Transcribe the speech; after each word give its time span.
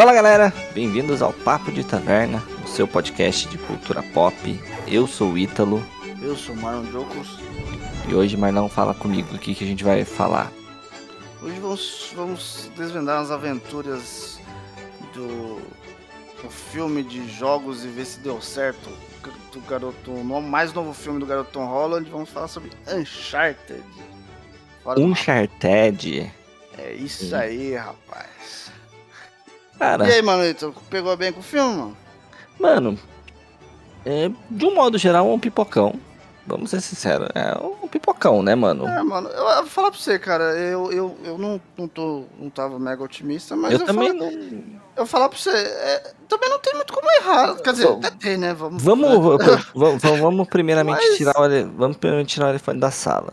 Fala 0.00 0.14
galera, 0.14 0.50
bem-vindos 0.72 1.20
ao 1.20 1.30
Papo 1.30 1.70
de 1.70 1.84
Taverna, 1.84 2.42
o 2.64 2.66
seu 2.66 2.88
podcast 2.88 3.46
de 3.46 3.58
cultura 3.58 4.02
pop. 4.02 4.34
Eu 4.88 5.06
sou 5.06 5.32
o 5.32 5.36
Ítalo 5.36 5.86
Eu 6.22 6.34
sou 6.34 6.54
o 6.54 6.58
Marlon 6.58 6.90
Jocos. 6.90 7.38
e 8.08 8.14
hoje 8.14 8.34
Marlão 8.34 8.66
fala 8.66 8.94
comigo 8.94 9.34
o 9.34 9.38
que, 9.38 9.54
que 9.54 9.62
a 9.62 9.66
gente 9.66 9.84
vai 9.84 10.02
falar. 10.06 10.50
Hoje 11.42 11.60
vamos, 11.60 12.12
vamos 12.16 12.70
desvendar 12.74 13.20
as 13.20 13.30
aventuras 13.30 14.40
do, 15.12 15.60
do 16.42 16.48
filme 16.48 17.02
de 17.02 17.28
jogos 17.28 17.84
e 17.84 17.88
ver 17.88 18.06
se 18.06 18.20
deu 18.20 18.40
certo. 18.40 18.88
Do 19.52 19.60
garoto, 19.68 20.12
o 20.12 20.40
mais 20.40 20.72
novo 20.72 20.94
filme 20.94 21.20
do 21.20 21.26
garoto 21.26 21.50
Tom 21.52 21.66
Holland. 21.66 22.08
Vamos 22.08 22.30
falar 22.30 22.48
sobre 22.48 22.70
Uncharted. 22.90 23.84
Fora 24.82 24.98
Uncharted. 24.98 26.32
É 26.78 26.94
isso 26.94 27.36
aí, 27.36 27.74
rapaz. 27.74 28.59
Cara, 29.80 30.06
E 30.06 30.12
aí, 30.12 30.22
Manito, 30.22 30.72
pegou 30.88 31.16
bem 31.16 31.32
com 31.32 31.40
o 31.40 31.42
filme, 31.42 31.74
mano? 31.74 31.96
mano, 32.60 32.98
é, 34.04 34.30
de 34.50 34.64
um 34.66 34.74
modo 34.74 34.96
geral 34.98 35.26
é 35.26 35.32
um 35.32 35.38
pipocão. 35.40 35.94
Vamos 36.46 36.70
ser 36.70 36.80
sinceros, 36.80 37.28
é 37.34 37.56
um 37.82 37.86
pipocão, 37.88 38.42
né, 38.42 38.54
mano? 38.54 38.86
É, 38.86 39.02
mano, 39.02 39.28
eu, 39.28 39.44
eu 39.46 39.56
vou 39.62 39.66
falar 39.66 39.90
pra 39.90 40.00
você, 40.00 40.18
cara, 40.18 40.44
eu, 40.58 40.90
eu, 40.90 41.16
eu 41.24 41.38
não, 41.38 41.60
não, 41.78 41.86
tô, 41.86 42.24
não 42.38 42.50
tava 42.50 42.78
mega 42.78 43.02
otimista, 43.04 43.54
mas 43.56 43.72
eu 43.72 43.80
eu, 43.80 43.86
também 43.86 44.08
falo- 44.08 44.18
não. 44.20 44.30
eu 44.30 44.62
vou 44.96 45.06
falar 45.06 45.28
pra 45.28 45.38
você, 45.38 45.50
é, 45.50 46.12
também 46.28 46.48
não 46.50 46.58
tem 46.58 46.74
muito 46.74 46.92
como 46.92 47.06
errar. 47.12 47.54
Quer 47.56 47.72
dizer, 47.72 47.88
até 47.88 48.10
tem, 48.10 48.36
né? 48.36 48.52
Vamos, 48.52 48.82
Vamos, 48.82 49.08
vamos, 49.74 50.20
vamos 50.20 50.48
primeiramente 50.50 50.96
Mas- 50.98 51.16
tirar 51.16 51.34
o, 51.38 51.48
vamos 51.76 51.96
primeiramente 51.98 52.34
tirar 52.34 52.46
o 52.46 52.50
elefante 52.50 52.80
da 52.80 52.90
sala. 52.90 53.32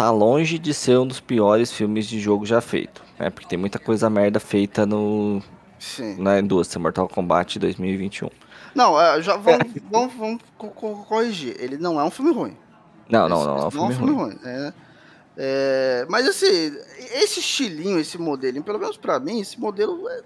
Tá 0.00 0.10
longe 0.10 0.58
de 0.58 0.72
ser 0.72 0.98
um 0.98 1.06
dos 1.06 1.20
piores 1.20 1.70
filmes 1.70 2.06
de 2.06 2.18
jogo 2.18 2.46
já 2.46 2.60
feito, 2.62 3.02
né? 3.18 3.28
Porque 3.28 3.46
tem 3.46 3.58
muita 3.58 3.78
coisa 3.78 4.08
merda 4.08 4.40
feita 4.40 4.86
no, 4.86 5.42
Sim. 5.78 6.16
na 6.18 6.38
indústria 6.40 6.80
Mortal 6.80 7.06
Kombat 7.06 7.58
2021. 7.58 8.30
Não, 8.74 8.98
é, 8.98 9.20
já 9.20 9.36
vamos, 9.36 9.66
vamos, 9.90 10.14
vamos 10.14 10.42
co- 10.56 10.68
co- 10.68 11.04
corrigir. 11.06 11.54
Ele 11.58 11.76
não 11.76 12.00
é 12.00 12.04
um 12.04 12.10
filme 12.10 12.32
ruim. 12.32 12.56
Não, 13.10 13.28
não, 13.28 13.36
Esse- 13.36 13.46
não, 13.46 13.56
é 13.56 13.60
um 13.62 13.68
esse 13.68 13.76
filme 13.98 14.12
ruim. 14.12 14.30
ruim. 14.30 14.38
é. 14.42 14.72
É, 15.36 16.06
mas 16.08 16.26
assim, 16.26 16.46
esse 17.14 17.40
estilinho, 17.40 17.98
esse 17.98 18.16
modelinho, 18.16 18.64
pelo 18.64 18.78
menos 18.78 18.96
pra 18.96 19.20
mim, 19.20 19.40
esse 19.40 19.60
modelo 19.60 20.08
é. 20.08 20.22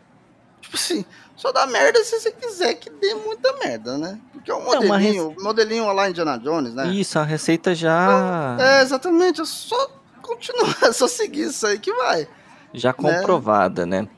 Tipo 0.64 0.76
assim, 0.76 1.04
só 1.36 1.52
dá 1.52 1.66
merda 1.66 2.02
se 2.02 2.18
você 2.18 2.32
quiser 2.32 2.74
que 2.74 2.90
dê 2.90 3.14
muita 3.14 3.52
merda, 3.58 3.96
né? 3.98 4.18
Porque 4.32 4.50
é 4.50 4.54
um 4.54 4.64
Não, 4.64 4.80
uma 4.80 4.98
modelinho, 4.98 5.36
modelinho 5.40 5.92
lá 5.92 6.08
Indiana 6.08 6.38
Jones, 6.38 6.74
né? 6.74 6.88
Isso, 6.88 7.18
a 7.18 7.22
receita 7.22 7.74
já, 7.74 8.56
É, 8.58 8.82
exatamente, 8.82 9.40
é 9.40 9.44
só 9.44 9.90
continuar, 10.22 10.76
é 10.88 10.92
só 10.92 11.06
seguir 11.06 11.48
isso 11.48 11.66
aí 11.66 11.78
que 11.78 11.92
vai. 11.92 12.26
já 12.72 12.92
comprovada, 12.92 13.84
né? 13.86 14.08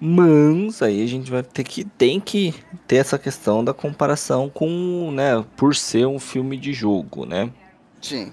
Mas 0.00 0.82
aí 0.82 1.02
a 1.02 1.06
gente 1.06 1.30
vai 1.30 1.42
ter 1.42 1.64
que 1.64 1.84
tem 1.84 2.20
que 2.20 2.54
ter 2.86 2.96
essa 2.96 3.18
questão 3.18 3.64
da 3.64 3.72
comparação 3.72 4.50
com, 4.50 5.10
né, 5.12 5.42
por 5.56 5.74
ser 5.74 6.06
um 6.06 6.18
filme 6.18 6.56
de 6.58 6.72
jogo, 6.74 7.24
né? 7.24 7.50
Sim. 8.02 8.32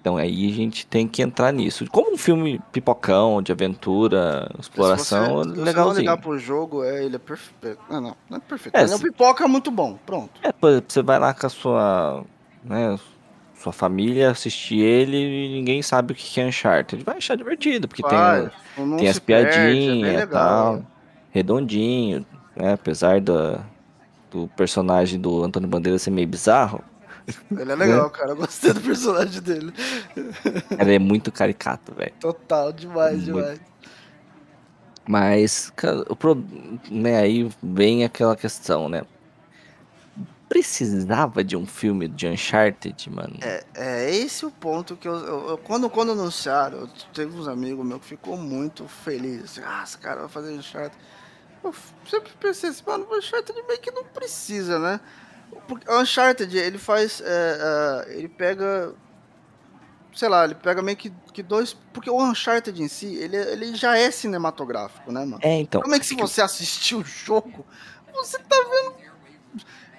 Então 0.00 0.16
aí 0.16 0.50
a 0.50 0.54
gente 0.54 0.86
tem 0.86 1.06
que 1.08 1.22
entrar 1.22 1.52
nisso. 1.52 1.84
Como 1.90 2.12
um 2.14 2.16
filme 2.16 2.60
pipocão, 2.72 3.40
de 3.42 3.52
aventura, 3.52 4.50
exploração, 4.58 5.42
se 5.42 5.48
você, 5.50 5.54
se 5.56 5.64
legalzinho. 5.64 6.00
ligar 6.00 6.18
pro 6.18 6.38
jogo, 6.38 6.84
é, 6.84 7.04
ele 7.04 7.16
é 7.16 7.18
perfeito. 7.18 7.78
Não, 7.90 8.00
não, 8.00 8.16
não 8.28 8.36
é 8.38 8.40
perfeito. 8.40 8.74
É, 8.76 8.82
Ele 8.82 8.92
é 8.92 8.94
um 8.94 8.98
se- 8.98 9.04
pipoca 9.04 9.46
muito 9.48 9.70
bom, 9.70 9.98
pronto. 10.06 10.30
É, 10.42 10.52
você 10.86 11.02
vai 11.02 11.18
lá 11.18 11.32
com 11.34 11.46
a 11.46 11.50
sua, 11.50 12.24
né, 12.64 12.98
sua 13.58 13.72
família 13.72 14.30
assistir 14.30 14.78
ele 14.80 15.16
e 15.16 15.48
ninguém 15.56 15.82
sabe 15.82 16.12
o 16.12 16.16
que 16.16 16.40
é 16.40 16.46
Uncharted. 16.46 17.02
Vai 17.04 17.16
achar 17.18 17.36
divertido, 17.36 17.88
porque 17.88 18.02
Vai, 18.02 18.50
tem, 18.76 18.96
tem 18.98 19.08
as 19.08 19.16
se 19.16 19.20
perde, 19.22 19.48
é 19.50 19.52
piadinhas 19.62 20.22
e 20.22 20.26
tal, 20.26 20.82
redondinho, 21.30 22.26
né, 22.54 22.72
apesar 22.74 23.20
da, 23.20 23.60
do 24.30 24.48
personagem 24.56 25.20
do 25.20 25.42
Antônio 25.44 25.68
Bandeira 25.68 25.98
ser 25.98 26.10
meio 26.10 26.26
bizarro, 26.28 26.82
Ele 27.50 27.72
é 27.72 27.74
legal, 27.74 28.08
cara. 28.10 28.30
Eu 28.30 28.36
gostei 28.36 28.72
do 28.72 28.80
personagem 28.80 29.40
dele. 29.42 29.72
ele 30.78 30.94
é 30.94 30.98
muito 30.98 31.32
caricato, 31.32 31.92
velho. 31.94 32.12
Total, 32.20 32.72
demais, 32.72 33.14
Muito. 33.14 33.24
demais. 33.24 33.60
Mas, 35.08 35.70
cara, 35.76 36.04
o 36.08 36.16
pro... 36.16 36.34
né, 36.90 37.18
aí 37.18 37.48
vem 37.62 38.04
aquela 38.04 38.36
questão, 38.36 38.88
né? 38.88 39.02
Precisava 40.48 41.42
de 41.42 41.56
um 41.56 41.66
filme 41.66 42.06
de 42.08 42.26
Uncharted, 42.28 43.10
mano? 43.10 43.36
É, 43.40 43.64
é 43.74 44.14
esse 44.14 44.46
o 44.46 44.50
ponto 44.50 44.96
que 44.96 45.06
eu, 45.06 45.14
eu- 45.14 45.48
eu- 45.50 45.58
quando, 45.58 45.90
quando 45.90 46.12
anunciaram, 46.12 46.78
eu 46.78 46.88
teve 47.12 47.36
uns 47.36 47.48
amigos 47.48 47.84
meus 47.84 48.00
que 48.00 48.06
ficou 48.08 48.36
muito 48.36 48.86
feliz. 48.86 49.44
Assim, 49.44 49.60
ah, 49.64 49.82
esse 49.84 49.98
cara 49.98 50.20
vai 50.20 50.28
fazer 50.28 50.52
Uncharted. 50.52 50.96
Eu 51.64 51.74
sempre 52.08 52.32
pensei 52.40 52.70
assim, 52.70 52.82
mano, 52.86 53.06
Uncharted 53.10 53.60
meio 53.66 53.80
que 53.80 53.90
não 53.90 54.04
precisa, 54.04 54.78
né? 54.78 55.00
Porque 55.68 55.90
o 55.90 56.00
Uncharted, 56.00 56.56
ele 56.56 56.78
faz. 56.78 57.20
é, 57.24 58.04
é, 58.08 58.18
ele 58.18 58.28
pega. 58.28 58.92
Sei 60.14 60.28
lá, 60.28 60.44
ele 60.44 60.54
pega 60.54 60.80
meio 60.80 60.96
que, 60.96 61.12
que 61.32 61.42
dois. 61.42 61.76
Porque 61.92 62.08
o 62.08 62.22
Uncharted 62.22 62.82
em 62.82 62.88
si, 62.88 63.14
ele, 63.16 63.36
ele 63.36 63.74
já 63.74 63.96
é 63.98 64.10
cinematográfico, 64.10 65.12
né, 65.12 65.20
mano? 65.20 65.38
É, 65.42 65.60
então. 65.60 65.82
Como 65.82 65.94
é 65.94 65.98
que 65.98 66.06
se 66.06 66.14
você 66.14 66.40
assistir 66.40 66.94
o 66.94 67.04
jogo, 67.04 67.66
você 68.14 68.38
tá 68.38 68.56
vendo. 68.56 69.06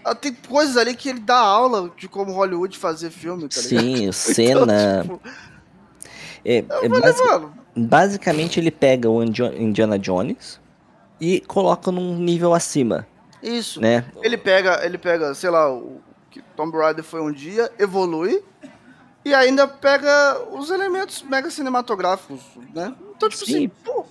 Ah, 0.04 0.16
Tem 0.16 0.34
coisas 0.34 0.78
ali 0.78 0.96
que 0.96 1.10
ele 1.10 1.20
dá 1.20 1.38
aula 1.38 1.92
de 1.98 2.08
como 2.08 2.32
Hollywood 2.32 2.78
fazer 2.78 3.10
filme, 3.12 3.48
tá 3.50 3.60
ligado? 3.62 3.84
Sim, 3.84 4.08
o 4.10 4.14
Senna. 4.14 5.04
Então, 5.04 5.18
tipo, 5.18 5.30
é, 6.46 6.56
é 6.58 6.60
eu 6.60 6.66
falei, 6.90 7.02
basi- 7.02 7.24
mano, 7.24 7.54
basicamente 7.76 8.60
ele 8.60 8.72
pega 8.72 9.10
o 9.10 9.22
Indiana 9.22 10.00
Jones 10.00 10.60
e 11.20 11.42
coloca 11.42 11.92
num 11.92 12.16
nível 12.18 12.54
acima, 12.54 13.06
isso. 13.48 13.82
né? 13.82 14.06
Ele 14.22 14.38
pega, 14.38 14.86
ele 14.86 14.98
pega, 14.98 15.34
sei 15.34 15.50
lá, 15.50 15.72
o 15.72 16.02
que 16.30 16.42
Tomb 16.56 16.78
Raider 16.78 17.04
foi 17.04 17.22
um 17.22 17.32
dia, 17.32 17.72
evolui 17.80 18.44
e 19.24 19.34
ainda 19.34 19.68
pega 19.68 20.40
os 20.52 20.70
elementos 20.70 21.22
mega 21.24 21.50
cinematográficos, 21.50 22.42
né? 22.74 22.94
Então, 23.16 23.30
tipo 23.30 23.46
Sim. 23.46 23.56
assim, 23.56 23.68
pô. 23.84 24.06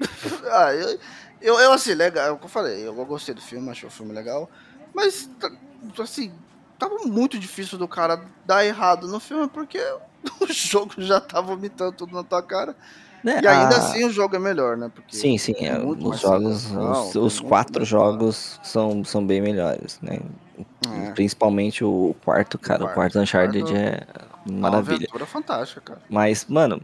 ah, 0.52 0.72
eu, 0.74 0.98
eu, 1.40 1.60
eu, 1.60 1.72
assim, 1.72 1.94
legal, 1.94 2.26
é 2.26 2.30
o 2.30 2.38
que 2.38 2.44
eu 2.44 2.48
falei, 2.50 2.86
eu 2.86 2.94
gostei 3.04 3.34
do 3.34 3.40
filme, 3.40 3.70
achei 3.70 3.88
o 3.88 3.92
filme 3.92 4.12
legal, 4.12 4.48
mas, 4.94 5.28
tá- 5.38 5.50
assim, 5.98 6.32
tava 6.78 6.96
muito 7.04 7.38
difícil 7.38 7.76
do 7.78 7.88
cara 7.88 8.24
dar 8.44 8.64
errado 8.64 9.06
no 9.08 9.20
filme, 9.20 9.48
porque 9.48 9.78
o 10.40 10.52
jogo 10.52 10.94
já 10.98 11.20
tá 11.20 11.40
vomitando 11.40 11.92
tudo 11.92 12.14
na 12.14 12.24
tua 12.24 12.42
cara. 12.42 12.76
Né, 13.22 13.40
E 13.42 13.46
ainda 13.46 13.74
a- 13.76 13.78
assim 13.78 14.04
o 14.04 14.10
jogo 14.10 14.34
é 14.36 14.38
melhor, 14.38 14.76
né? 14.76 14.90
Porque 14.94 15.14
Sim, 15.16 15.36
sim, 15.36 15.54
é, 15.58 15.78
muito 15.78 16.08
os 16.08 16.20
jogos, 16.20 16.70
os, 16.72 17.14
os 17.16 17.40
quatro 17.40 17.84
jogos 17.84 18.58
são, 18.62 19.04
são 19.04 19.24
bem 19.26 19.40
melhores, 19.42 19.98
né? 20.00 20.18
É. 20.90 21.10
Principalmente 21.12 21.84
o 21.84 22.14
quarto, 22.24 22.58
cara. 22.58 22.80
O 22.82 22.86
quarto, 22.86 22.94
quarto 22.94 23.18
o 23.18 23.22
Uncharted 23.22 23.62
quarto 23.64 23.76
é 23.76 24.00
Uma 24.46 24.70
maravilha. 24.70 24.96
aventura 24.96 25.26
fantástica, 25.26 25.80
cara. 25.82 26.00
Mas, 26.08 26.46
mano, 26.46 26.80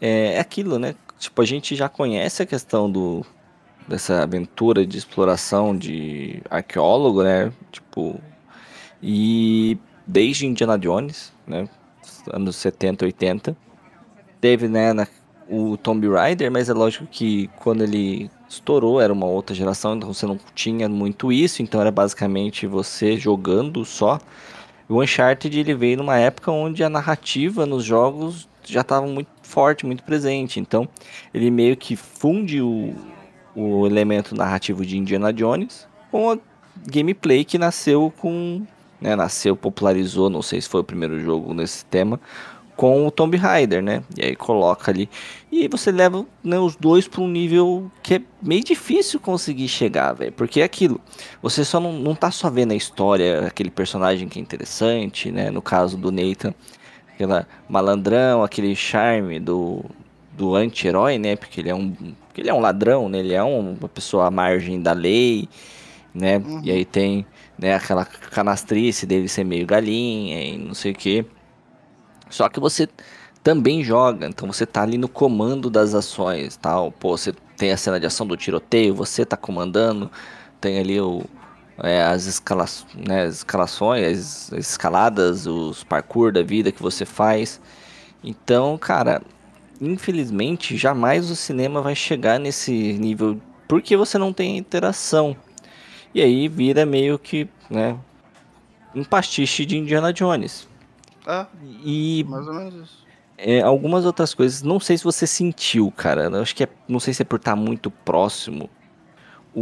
é, 0.00 0.34
é 0.34 0.40
aquilo, 0.40 0.78
né? 0.78 0.94
Tipo, 1.18 1.42
a 1.42 1.44
gente 1.44 1.74
já 1.76 1.88
conhece 1.88 2.42
a 2.42 2.46
questão 2.46 2.90
do 2.90 3.24
dessa 3.86 4.22
aventura 4.22 4.84
de 4.86 4.98
exploração 4.98 5.76
de 5.76 6.42
arqueólogo, 6.50 7.22
né? 7.22 7.52
Tipo, 7.70 8.18
e 9.02 9.78
desde 10.06 10.46
Indiana 10.46 10.78
Jones, 10.78 11.32
né? 11.46 11.68
Anos 12.32 12.56
70, 12.56 13.04
80, 13.04 13.56
teve, 14.40 14.68
né, 14.68 14.92
na- 14.92 15.06
o 15.48 15.76
Tomb 15.76 16.08
Raider, 16.08 16.50
mas 16.50 16.68
é 16.68 16.72
lógico 16.72 17.06
que 17.06 17.48
quando 17.56 17.82
ele 17.82 18.30
estourou 18.48 19.00
era 19.00 19.12
uma 19.12 19.26
outra 19.26 19.54
geração, 19.54 19.96
então 19.96 20.12
você 20.12 20.26
não 20.26 20.38
tinha 20.54 20.88
muito 20.88 21.32
isso, 21.32 21.62
então 21.62 21.80
era 21.80 21.90
basicamente 21.90 22.66
você 22.66 23.16
jogando 23.16 23.84
só. 23.84 24.18
O 24.88 25.02
Uncharted 25.02 25.58
ele 25.58 25.74
veio 25.74 25.96
numa 25.96 26.16
época 26.16 26.50
onde 26.52 26.84
a 26.84 26.88
narrativa 26.88 27.66
nos 27.66 27.84
jogos 27.84 28.48
já 28.64 28.80
estava 28.82 29.06
muito 29.06 29.28
forte, 29.42 29.86
muito 29.86 30.02
presente. 30.02 30.60
Então 30.60 30.88
ele 31.32 31.50
meio 31.50 31.76
que 31.76 31.96
funde 31.96 32.60
o, 32.60 32.94
o 33.54 33.86
elemento 33.86 34.34
narrativo 34.34 34.84
de 34.84 34.96
Indiana 34.96 35.32
Jones 35.32 35.88
com 36.10 36.30
a 36.30 36.38
gameplay 36.86 37.44
que 37.44 37.58
nasceu 37.58 38.12
com. 38.18 38.62
Né, 38.98 39.14
nasceu, 39.14 39.54
popularizou, 39.54 40.30
não 40.30 40.40
sei 40.40 40.58
se 40.58 40.70
foi 40.70 40.80
o 40.80 40.84
primeiro 40.84 41.20
jogo 41.20 41.52
nesse 41.52 41.84
tema, 41.84 42.18
com 42.76 43.06
o 43.06 43.10
Tomb 43.10 43.36
Raider, 43.36 43.82
né? 43.82 44.02
E 44.16 44.24
aí 44.26 44.36
coloca 44.36 44.90
ali. 44.90 45.08
E 45.50 45.66
você 45.68 45.90
leva 45.90 46.26
né, 46.44 46.58
os 46.58 46.76
dois 46.76 47.08
para 47.08 47.22
um 47.22 47.28
nível 47.28 47.90
que 48.02 48.14
é 48.16 48.22
meio 48.42 48.62
difícil 48.62 49.18
conseguir 49.18 49.68
chegar, 49.68 50.12
velho. 50.12 50.32
Porque 50.32 50.60
é 50.60 50.64
aquilo. 50.64 51.00
Você 51.42 51.64
só 51.64 51.80
não, 51.80 51.92
não 51.94 52.14
tá 52.14 52.30
só 52.30 52.50
vendo 52.50 52.72
a 52.72 52.76
história, 52.76 53.46
aquele 53.46 53.70
personagem 53.70 54.28
que 54.28 54.38
é 54.38 54.42
interessante, 54.42 55.30
né? 55.32 55.50
No 55.50 55.62
caso 55.62 55.96
do 55.96 56.12
Nathan, 56.12 56.52
aquela 57.14 57.48
malandrão, 57.68 58.42
aquele 58.44 58.76
charme 58.76 59.40
do, 59.40 59.82
do 60.36 60.54
anti-herói, 60.54 61.16
né? 61.18 61.34
Porque 61.36 61.60
ele 61.60 61.70
é 61.70 61.74
um. 61.74 61.90
porque 62.28 62.42
ele 62.42 62.50
é 62.50 62.54
um 62.54 62.60
ladrão, 62.60 63.08
né? 63.08 63.20
Ele 63.20 63.32
é 63.34 63.42
um- 63.42 63.72
uma 63.80 63.88
pessoa 63.88 64.26
à 64.26 64.30
margem 64.30 64.80
da 64.82 64.92
lei, 64.92 65.48
né? 66.14 66.38
Uhum. 66.38 66.60
E 66.62 66.70
aí 66.70 66.84
tem 66.84 67.24
né, 67.58 67.74
aquela 67.74 68.04
canastrice 68.04 69.06
dele 69.06 69.28
ser 69.28 69.44
meio 69.44 69.66
galinha 69.66 70.42
e 70.42 70.58
não 70.58 70.74
sei 70.74 70.92
o 70.92 70.94
que. 70.94 71.24
Só 72.28 72.48
que 72.48 72.60
você 72.60 72.88
também 73.42 73.84
joga, 73.84 74.26
então 74.26 74.50
você 74.52 74.66
tá 74.66 74.82
ali 74.82 74.98
no 74.98 75.08
comando 75.08 75.70
das 75.70 75.94
ações, 75.94 76.56
tal. 76.56 76.90
Pô, 76.90 77.16
você 77.16 77.32
tem 77.56 77.70
a 77.70 77.76
cena 77.76 78.00
de 78.00 78.06
ação 78.06 78.26
do 78.26 78.36
tiroteio, 78.36 78.94
você 78.94 79.24
tá 79.24 79.36
comandando, 79.36 80.10
tem 80.60 80.78
ali 80.78 81.00
o, 81.00 81.24
é, 81.78 82.02
as, 82.02 82.26
escala, 82.26 82.64
né, 82.94 83.24
as 83.24 83.36
escalações, 83.36 84.52
as 84.52 84.52
escaladas, 84.52 85.46
os 85.46 85.84
parkour 85.84 86.32
da 86.32 86.42
vida 86.42 86.72
que 86.72 86.82
você 86.82 87.04
faz. 87.04 87.60
Então, 88.24 88.76
cara, 88.76 89.22
infelizmente, 89.80 90.76
jamais 90.76 91.30
o 91.30 91.36
cinema 91.36 91.80
vai 91.80 91.94
chegar 91.94 92.40
nesse 92.40 92.72
nível 92.94 93.40
porque 93.68 93.96
você 93.96 94.18
não 94.18 94.32
tem 94.32 94.56
interação. 94.58 95.36
E 96.14 96.20
aí 96.20 96.48
vira 96.48 96.86
meio 96.86 97.18
que, 97.18 97.48
né, 97.70 97.96
um 98.94 99.04
pastiche 99.04 99.66
de 99.66 99.76
Indiana 99.76 100.12
Jones. 100.12 100.66
É, 101.26 101.46
E 101.84 102.24
mais 102.28 102.46
ou 102.46 102.54
menos 102.54 102.74
isso. 102.74 103.08
é, 103.38 103.60
algumas 103.62 104.04
outras 104.06 104.32
coisas, 104.34 104.62
não 104.62 104.80
sei 104.80 104.96
se 104.98 105.04
você 105.04 105.26
sentiu, 105.26 105.90
cara. 105.92 106.24
Eu 106.24 106.42
acho 106.42 106.54
que 106.54 106.64
é, 106.64 106.68
não 106.88 107.00
sei 107.00 107.12
se 107.14 107.22
é 107.22 107.24
por 107.24 107.36
estar 107.38 107.56
muito 107.56 107.90
próximo. 107.90 108.70
O, 109.54 109.60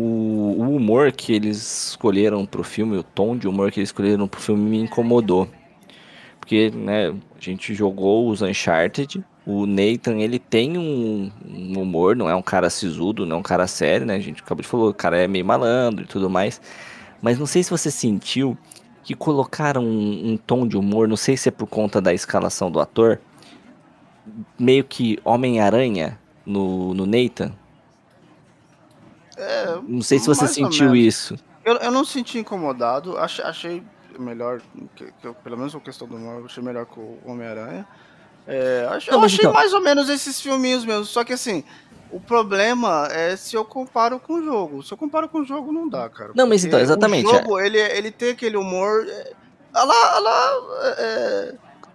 o 0.58 0.76
humor 0.76 1.12
que 1.12 1.32
eles 1.32 1.88
escolheram 1.90 2.46
pro 2.46 2.64
filme, 2.64 2.96
o 2.98 3.04
tom 3.04 3.36
de 3.36 3.48
humor 3.48 3.70
que 3.72 3.80
eles 3.80 3.90
escolheram 3.90 4.28
pro 4.28 4.40
filme 4.40 4.70
me 4.70 4.78
incomodou. 4.80 5.48
Porque, 6.40 6.70
né, 6.70 7.08
a 7.10 7.40
gente 7.40 7.74
jogou 7.74 8.28
os 8.30 8.42
Uncharted. 8.42 9.24
O 9.46 9.66
Nathan, 9.66 10.18
ele 10.20 10.38
tem 10.38 10.78
um, 10.78 11.30
um 11.46 11.80
humor, 11.80 12.16
não 12.16 12.28
é 12.30 12.34
um 12.36 12.42
cara 12.42 12.70
sisudo, 12.70 13.26
não 13.26 13.36
é 13.36 13.40
um 13.40 13.42
cara 13.42 13.66
sério, 13.66 14.06
né? 14.06 14.14
A 14.16 14.20
gente 14.20 14.42
acabou 14.42 14.62
de 14.62 14.68
falar, 14.68 14.86
o 14.86 14.94
cara 14.94 15.18
é 15.18 15.28
meio 15.28 15.44
malandro 15.44 16.04
e 16.04 16.08
tudo 16.08 16.30
mais. 16.30 16.60
Mas 17.22 17.38
não 17.38 17.46
sei 17.46 17.62
se 17.62 17.70
você 17.70 17.90
sentiu 17.90 18.56
que 19.04 19.14
colocaram 19.14 19.84
um, 19.84 20.32
um 20.32 20.36
tom 20.36 20.66
de 20.66 20.76
humor, 20.76 21.06
não 21.06 21.16
sei 21.16 21.36
se 21.36 21.48
é 21.48 21.52
por 21.52 21.66
conta 21.68 22.00
da 22.00 22.12
escalação 22.12 22.70
do 22.70 22.80
ator, 22.80 23.20
meio 24.58 24.82
que 24.82 25.18
Homem-Aranha 25.22 26.18
no, 26.44 26.94
no 26.94 27.04
Nathan. 27.06 27.52
É, 29.36 29.78
Não 29.86 30.00
sei 30.00 30.18
se 30.18 30.26
você 30.26 30.48
sentiu 30.48 30.94
isso. 30.96 31.36
Eu, 31.64 31.74
eu 31.76 31.90
não 31.90 32.04
senti 32.04 32.38
incomodado, 32.38 33.18
achei, 33.18 33.44
achei 33.44 33.82
melhor, 34.18 34.60
que, 34.94 35.06
que 35.06 35.32
pelo 35.42 35.56
menos 35.56 35.74
a 35.74 35.80
questão 35.80 36.06
do 36.06 36.16
humor, 36.16 36.38
eu 36.40 36.46
achei 36.46 36.62
melhor 36.62 36.86
que 36.86 36.98
o 36.98 37.18
Homem-Aranha. 37.26 37.86
É, 38.46 38.84
eu 39.10 39.20
achei 39.20 39.38
então- 39.40 39.52
mais 39.52 39.72
ou 39.72 39.80
menos 39.80 40.08
esses 40.08 40.40
filminhos 40.40 40.84
mesmo, 40.84 41.04
só 41.04 41.24
que 41.24 41.32
assim, 41.32 41.64
o 42.16 42.20
problema 42.20 43.08
é 43.10 43.36
se 43.36 43.56
eu 43.56 43.64
comparo 43.64 44.20
com 44.20 44.34
o 44.34 44.44
jogo. 44.44 44.82
Se 44.82 44.92
eu 44.92 44.96
comparo 44.96 45.28
com 45.28 45.40
o 45.40 45.44
jogo, 45.44 45.72
não 45.72 45.88
dá, 45.88 46.08
cara. 46.08 46.32
Não, 46.34 46.46
mas 46.46 46.64
então, 46.64 46.78
exatamente, 46.78 47.26
O 47.26 47.30
jogo, 47.30 47.58
ele, 47.60 47.78
ele 47.78 48.10
tem 48.10 48.30
aquele 48.30 48.56
humor. 48.56 49.04
É, 49.08 49.32
ah 49.72 49.84
lá, 49.84 50.18
lá, 50.20 50.52
é, 50.82 50.94
é, 50.98 51.54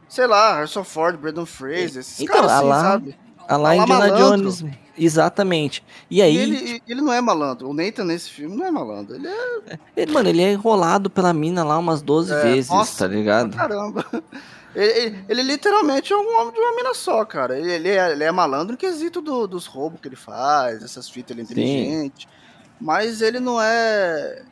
sei 0.09 0.27
lá, 0.27 0.55
Harrison 0.55 0.83
Ford, 0.83 1.17
Brandon 1.17 1.45
Fraser, 1.45 2.01
esses 2.01 2.19
Então, 2.19 2.35
caras 2.35 2.51
assim, 2.51 2.67
lá, 2.67 2.81
sabe? 2.81 3.17
A 3.47 3.57
lá 3.57 3.69
Olha 3.69 3.77
lá, 3.77 3.83
Indiana 3.83 4.07
malandro. 4.07 4.51
Jones. 4.51 4.65
Exatamente. 4.97 5.83
E 6.11 6.17
E 6.17 6.21
aí, 6.21 6.37
ele, 6.37 6.83
ele 6.87 7.01
não 7.01 7.13
é 7.13 7.21
malandro. 7.21 7.69
O 7.69 7.73
Nathan 7.73 8.03
nesse 8.03 8.29
filme 8.29 8.55
não 8.57 8.65
é 8.65 8.69
malandro. 8.71 9.15
Ele 9.15 9.27
é 9.27 9.79
ele- 9.95 10.11
mano, 10.11 10.27
ele 10.29 10.41
é 10.43 10.51
enrolado 10.51 11.09
pela 11.09 11.31
mina 11.33 11.63
lá 11.63 11.77
umas 11.77 12.01
12 12.01 12.33
É, 12.33 12.41
vezes, 12.41 12.69
nossa, 12.69 13.07
tá 13.07 13.07
ligado? 13.07 13.55
Caramba. 13.55 14.05
Ele, 14.75 14.91
ele- 14.99 15.25
ele 15.29 15.41
literalmente 15.43 16.13
é 16.13 16.15
um 16.15 16.39
homem 16.41 16.53
de 16.53 16.59
uma 16.59 16.75
mina 16.75 16.93
só, 16.93 17.25
cara. 17.25 17.57
Ele, 17.57 17.71
ele 17.71 17.89
é, 17.89 18.11
ele 18.11 18.23
é 18.23 18.31
malandro 18.31 18.73
no 18.73 18.77
quesito 18.77 19.21
do- 19.21 19.47
dos 19.47 19.65
roubos 19.65 19.99
que 19.99 20.07
ele 20.07 20.15
faz, 20.15 20.83
essas 20.83 21.09
fitas, 21.09 21.31
ele 21.31 21.41
é 21.41 21.45
Sim. 21.45 21.53
inteligente. 21.53 22.27
Mas 22.79 23.21
ele 23.21 23.39
não 23.39 23.61
é. 23.61 24.43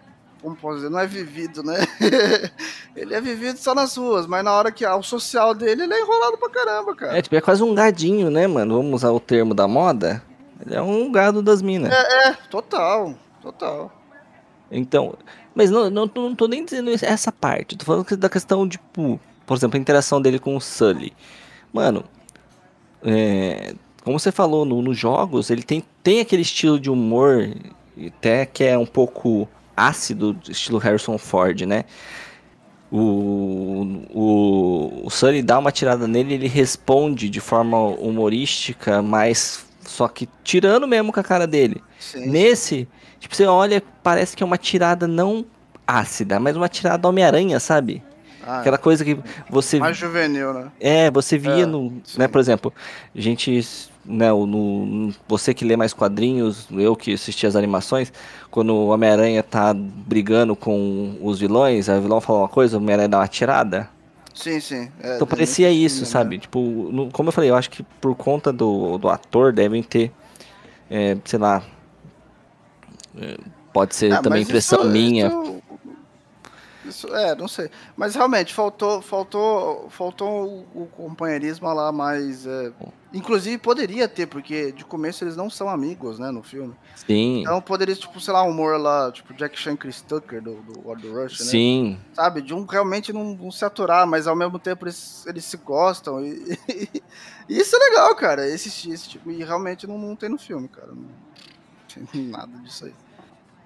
Como 0.42 0.56
posso 0.56 0.78
dizer? 0.78 0.90
Não 0.90 1.00
é 1.00 1.08
vivido, 1.08 1.64
né? 1.64 1.76
ele 2.96 3.14
é 3.14 3.22
vivido 3.22 3.58
só 3.58 3.74
nas 3.74 3.96
ruas, 3.98 4.28
mas 4.28 4.44
na 4.44 4.52
hora 4.54 4.72
que 4.72 4.86
há 4.86 4.96
o 4.96 5.02
social 5.04 5.54
dele, 5.54 5.84
ele 5.84 5.94
é 5.94 6.00
enrolado 6.02 6.38
pra 6.38 6.50
caramba, 6.50 6.96
cara. 6.96 7.18
É, 7.18 7.22
tipo, 7.22 7.36
é 7.36 7.42
quase 7.42 7.64
um 7.64 7.74
gadinho, 7.74 8.30
né, 8.30 8.46
mano? 8.48 8.78
Vamos 8.78 9.02
usar 9.02 9.12
o 9.12 9.20
termo 9.20 9.54
da 9.54 9.68
moda. 9.68 10.22
Ele 10.66 10.76
é 10.76 10.82
um 10.82 11.12
gado 11.12 11.42
das 11.42 11.62
minas. 11.62 11.92
É, 11.94 12.34
total, 12.50 13.16
total. 13.42 13.92
Então, 14.72 15.16
mas 15.56 15.70
não, 15.70 15.90
não, 15.90 16.12
não 16.14 16.36
tô 16.36 16.48
nem 16.48 16.64
dizendo 16.66 16.92
essa 17.02 17.32
parte. 17.32 17.78
Tô 17.78 17.86
falando 17.86 18.18
da 18.18 18.30
questão, 18.30 18.68
tipo, 18.68 19.20
por 19.48 19.58
exemplo, 19.58 19.78
a 19.78 19.82
interação 19.82 20.22
dele 20.22 20.38
com 20.38 20.56
o 20.56 20.62
Sully. 20.62 21.12
Mano, 21.74 22.04
é, 23.04 23.74
como 24.04 24.20
você 24.20 24.32
falou, 24.32 24.66
no- 24.66 24.82
nos 24.82 24.98
jogos, 24.98 25.50
ele 25.50 25.64
tem, 25.64 25.84
tem 26.04 26.20
aquele 26.20 26.44
estilo 26.44 26.80
de 26.80 26.90
humor, 26.92 27.50
até 28.06 28.46
que 28.46 28.64
é 28.64 28.78
um 28.78 28.86
pouco 28.86 29.48
ácido, 29.76 30.38
estilo 30.48 30.78
Harrison 30.78 31.18
Ford, 31.18 31.62
né? 31.62 31.86
O, 32.90 34.06
o, 34.14 35.02
o 35.06 35.10
Sully 35.10 35.42
dá 35.42 35.60
uma 35.60 35.72
tirada 35.74 36.08
nele, 36.08 36.36
ele 36.36 36.48
responde 36.48 37.30
de 37.30 37.42
forma 37.42 37.78
humorística, 37.78 39.02
mas 39.02 39.66
só 39.82 40.08
que 40.08 40.28
tirando 40.44 40.88
mesmo 40.88 41.12
com 41.12 41.20
a 41.20 41.24
cara 41.24 41.46
dele. 41.46 41.84
Sim. 42.00 42.28
Nesse, 42.28 42.88
tipo, 43.20 43.36
você 43.36 43.46
olha, 43.46 43.84
parece 44.02 44.38
que 44.38 44.44
é 44.44 44.46
uma 44.46 44.58
tirada 44.58 45.06
não 45.06 45.46
ácida, 45.86 46.40
mas 46.40 46.56
uma 46.56 46.70
tirada 46.70 47.08
Homem-Aranha, 47.08 47.60
sabe? 47.60 48.02
Ah, 48.50 48.62
Aquela 48.62 48.78
coisa 48.78 49.04
que 49.04 49.18
você 49.50 49.78
mais 49.78 49.98
juvenil, 49.98 50.54
né? 50.54 50.72
é, 50.80 51.12
você 51.12 51.38
via 51.38 51.64
É, 51.64 51.66
no, 51.66 51.92
sim. 52.06 52.18
né, 52.18 52.30
por 52.30 52.40
exemplo, 52.40 52.74
gente, 53.14 53.62
né, 54.06 54.32
no, 54.32 55.14
você 55.28 55.54
que 55.54 55.66
lê 55.66 55.76
mais 55.76 55.92
quadrinhos, 55.94 56.66
eu 56.72 56.96
que 56.96 57.14
assisti 57.14 57.46
as 57.46 57.58
animações, 57.58 58.12
quando 58.50 58.74
o 58.74 58.88
Homem-Aranha 58.88 59.44
tá 59.44 59.74
brigando 59.74 60.56
com 60.56 61.18
os 61.22 61.40
vilões, 61.40 61.90
o 61.90 62.02
vilão 62.02 62.22
fala 62.22 62.40
uma 62.40 62.48
coisa, 62.48 62.78
o 62.78 62.80
Homem-Aranha 62.82 63.10
dá 63.10 63.18
uma 63.20 63.28
tirada. 63.28 63.90
Sim, 64.34 64.60
sim. 64.62 64.90
É, 65.02 65.16
Então 65.16 65.28
parecia 65.28 65.70
isso, 65.70 66.06
sabe? 66.06 66.36
né? 66.36 66.42
Tipo, 66.42 66.60
no- 66.62 67.12
como 67.12 67.28
eu 67.30 67.34
falei, 67.34 67.50
eu 67.50 67.56
acho 67.56 67.70
que 67.70 67.84
por 68.00 68.16
conta 68.16 68.54
do, 68.54 68.98
do 68.98 69.10
ator 69.10 69.52
devem 69.52 69.84
ter, 69.84 70.10
é, 70.90 71.18
sei 71.26 71.40
lá, 71.40 71.62
é, 73.20 73.36
pode 73.74 73.96
ser 73.96 74.14
Ah, 74.14 74.22
também 74.22 74.44
impressão 74.44 74.80
isso- 74.82 74.90
minha. 74.92 75.28
Isso, 75.28 75.57
isso- 76.88 77.14
é, 77.16 77.36
não 77.36 77.48
sei. 77.48 77.70
Mas 77.96 78.16
realmente 78.16 78.54
faltou, 78.54 79.02
faltou, 79.02 79.90
faltou 79.90 80.66
o, 80.74 80.84
o 80.84 80.88
companheirismo 80.88 81.72
lá 81.74 81.92
mais. 81.92 82.46
é, 82.46 82.72
inclusive 83.14 83.58
poderia 83.58 84.08
ter, 84.08 84.28
porque 84.28 84.72
de 84.72 84.84
começo 84.86 85.24
eles 85.24 85.36
não 85.38 85.50
são 85.50 85.70
amigos, 85.70 86.20
né, 86.20 86.30
no 86.32 86.44
filme. 86.44 86.74
Sim, 86.96 87.42
Então 87.42 87.62
poderia, 87.62 87.96
tipo, 87.96 88.20
sei 88.20 88.34
lá, 88.34 88.44
um 88.44 88.50
humor 88.50 88.80
lá, 88.80 89.12
tipo 89.12 89.34
Jack 89.34 89.58
Chan 89.58 89.74
e 89.74 89.78
Chris 89.78 90.02
Tucker 90.02 90.42
do, 90.42 90.56
do 90.62 90.80
World 90.86 91.08
Rush, 91.08 91.40
né? 91.40 91.46
sim, 91.46 92.00
Sabe? 92.14 92.42
De 92.42 92.54
um 92.54 92.66
realmente 92.66 93.14
não, 93.14 93.24
não 93.36 93.52
se 93.52 93.64
aturar, 93.64 94.06
mas 94.08 94.28
ao 94.28 94.36
mesmo 94.36 94.60
tempo 94.60 94.86
eles, 94.86 95.26
eles 95.28 95.46
se 95.46 95.58
gostam. 95.58 96.24
E, 96.26 96.58
e 97.48 97.58
isso 97.60 97.76
é 97.76 97.80
legal, 97.80 98.16
cara. 98.16 98.48
Esse, 98.48 98.68
esse 98.92 99.10
tipo, 99.10 99.30
e 99.32 99.44
realmente 99.44 99.86
não, 99.88 99.98
não 99.98 100.16
tem 100.16 100.30
no 100.30 100.38
filme, 100.38 100.68
cara. 100.68 100.88
Não 100.92 101.08
tem 102.12 102.24
nada 102.28 102.52
disso 102.60 102.86
aí. 102.86 102.94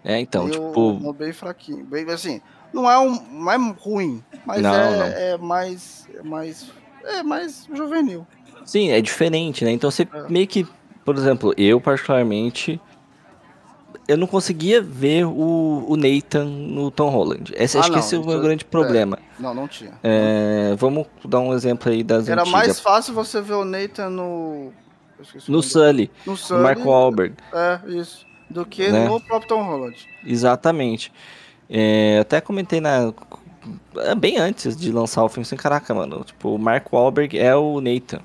é, 0.04 0.20
então, 0.20 0.44
Tem 0.44 0.51
tipo, 0.54 0.80
o 1.10 1.13
bem 1.13 1.34
fraquinho. 1.34 1.84
Bem, 1.86 2.10
assim, 2.12 2.42
não 2.74 2.90
é, 2.90 2.98
um, 3.00 3.22
não 3.32 3.51
é 3.51 3.58
ruim, 3.80 4.24
mas 4.46 4.62
Não, 4.62 4.74
é, 4.74 4.98
não. 4.98 5.06
é 5.06 5.38
mais. 5.38 6.08
É 6.18 6.24
mais. 6.24 6.72
É 7.04 7.24
mais 7.24 7.68
juvenil. 7.74 8.25
Sim, 8.66 8.90
é 8.92 9.01
diferente, 9.01 9.66
né? 9.66 9.72
Então 9.72 9.90
você 9.90 10.04
É. 10.13 10.30
meio 10.30 10.48
que, 10.48 10.68
por 11.04 11.16
exemplo, 11.16 11.51
eu 11.58 11.82
particularmente, 11.82 12.80
eu 14.08 14.16
não 14.18 14.28
conseguia 14.28 14.82
ver 14.82 15.25
o, 15.25 15.86
o 15.88 15.96
Nathan 15.98 16.46
no 16.46 16.92
Tom 16.92 17.10
Holland. 17.10 17.51
Esse, 17.56 17.78
Ah, 17.78 17.80
acho 17.82 17.90
que 17.90 17.96
não, 17.96 18.00
esse 18.04 18.16
é 18.16 18.20
o 18.20 18.25
meu 18.25 18.38
é- 18.38 18.42
grande 18.42 18.63
problema. 18.66 19.18
Não, 19.40 19.54
não 19.54 19.68
tinha. 19.68 19.94
É, 20.04 20.75
vamos 20.78 21.08
dar 21.25 21.40
um 21.40 21.54
exemplo 21.54 21.92
aí 21.92 22.04
das 22.04 22.30
Era 22.30 22.42
antigas. 22.42 22.60
mais 22.68 22.80
fácil 22.80 23.13
você 23.16 23.42
ver 23.42 23.54
o 23.54 23.66
Nathan 23.66 24.10
no. 24.10 24.72
No 25.48 25.62
Sully, 25.62 26.10
no 26.25 26.36
Sully, 26.36 26.63
Mark 26.63 26.84
Wahlberg. 26.86 27.36
É, 27.54 27.80
isso. 27.90 28.25
Do 28.50 28.66
que 28.66 28.90
Né? 28.90 29.08
no 29.08 29.20
próprio 29.22 29.48
Tom 29.48 29.63
Holland. 29.63 29.96
Exatamente. 30.25 31.12
É, 31.72 32.18
eu 32.18 32.22
até 32.22 32.42
comentei 32.42 32.82
na. 32.82 33.13
é, 33.96 34.13
Bem 34.13 34.38
antes 34.38 34.75
de 34.75 34.92
lançar 34.92 35.24
o 35.24 35.30
filme, 35.30 35.44
assim, 35.44 35.56
caraca, 35.56 35.94
mano. 35.94 36.24
Tipo, 36.25 36.56
o 36.56 36.60
Mark 36.60 36.92
Wahlberg 36.92 37.40
é 37.40 37.56
o 37.56 37.80
Nathan. 37.80 38.22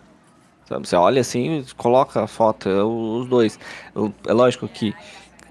Sabe? 0.69 0.89
Você 0.89 0.97
olha 0.97 1.21
assim, 1.21 1.65
coloca 1.77 2.25
a 2.25 2.27
foto, 2.27 2.69
é 2.69 2.83
os 2.83 3.29
dois. 3.29 3.59
É 4.27 4.33
lógico 4.33 4.67
que 4.67 4.93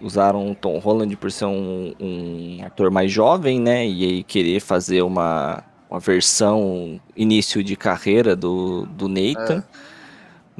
usaram 0.02 0.52
o 0.52 0.56
Tom 0.56 0.78
Holland 0.80 1.16
por 1.16 1.32
ser 1.32 1.46
um, 1.46 1.94
um 1.98 2.60
ator 2.66 2.92
mais 2.92 3.10
jovem, 3.12 3.60
né? 3.62 3.88
E 3.88 4.04
aí 4.04 4.24
querer 4.24 4.60
fazer 4.60 5.02
uma, 5.02 5.64
uma 5.90 6.02
versão 6.02 7.00
início 7.16 7.64
de 7.64 7.78
carreira 7.78 8.36
do, 8.36 8.86
do 8.88 9.08
Nathan, 9.08 9.64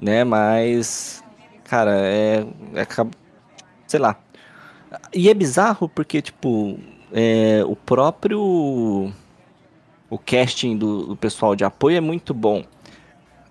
né? 0.02 0.24
Mas, 0.24 1.22
cara, 1.66 1.92
é, 1.98 2.46
é. 2.76 2.88
Sei 3.88 4.00
lá. 4.00 4.18
E 5.14 5.30
é 5.30 5.34
bizarro 5.34 5.90
porque, 5.90 6.22
tipo, 6.22 6.80
é, 7.18 7.64
o 7.66 7.78
próprio. 7.78 9.14
O 10.10 10.20
casting 10.20 10.78
do, 10.78 11.08
do 11.08 11.16
pessoal 11.16 11.56
de 11.56 11.64
apoio 11.64 11.96
é 11.96 12.02
muito 12.02 12.34
bom. 12.34 12.64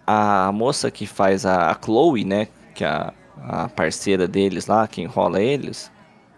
A 0.06 0.52
moça 0.52 0.90
que 0.90 1.06
faz 1.06 1.47
a, 1.47 1.71
a 1.71 1.75
Chloe, 1.75 2.25
né? 2.25 2.49
Que 2.75 2.85
é 2.85 2.88
a, 2.88 3.12
a 3.38 3.68
parceira 3.71 4.28
deles 4.28 4.66
lá, 4.66 4.87
que 4.87 5.00
enrola 5.00 5.40
eles 5.40 5.90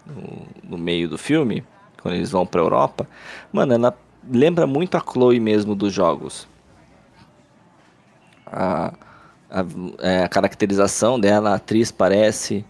no, 0.06 0.47
no 0.71 0.78
meio 0.78 1.09
do 1.09 1.18
filme, 1.18 1.64
quando 2.00 2.14
eles 2.14 2.30
vão 2.30 2.47
pra 2.47 2.61
Europa. 2.61 3.09
Mano, 3.52 3.75
ela 3.75 3.99
lembra 4.30 4.64
muito 4.64 4.97
a 4.97 5.00
Chloe 5.00 5.40
mesmo 5.40 5.75
dos 5.75 5.92
jogos. 5.92 6.47
A, 8.47 8.95
a, 9.50 9.64
é, 9.99 10.23
a 10.23 10.28
caracterização 10.28 11.18
dela, 11.18 11.50
a 11.50 11.54
atriz 11.56 11.90
parece. 11.90 12.64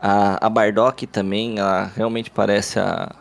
A, 0.00 0.46
a 0.46 0.48
Bardock 0.48 1.08
também, 1.08 1.58
ela 1.58 1.90
realmente 1.94 2.30
parece 2.30 2.78
a, 2.78 3.14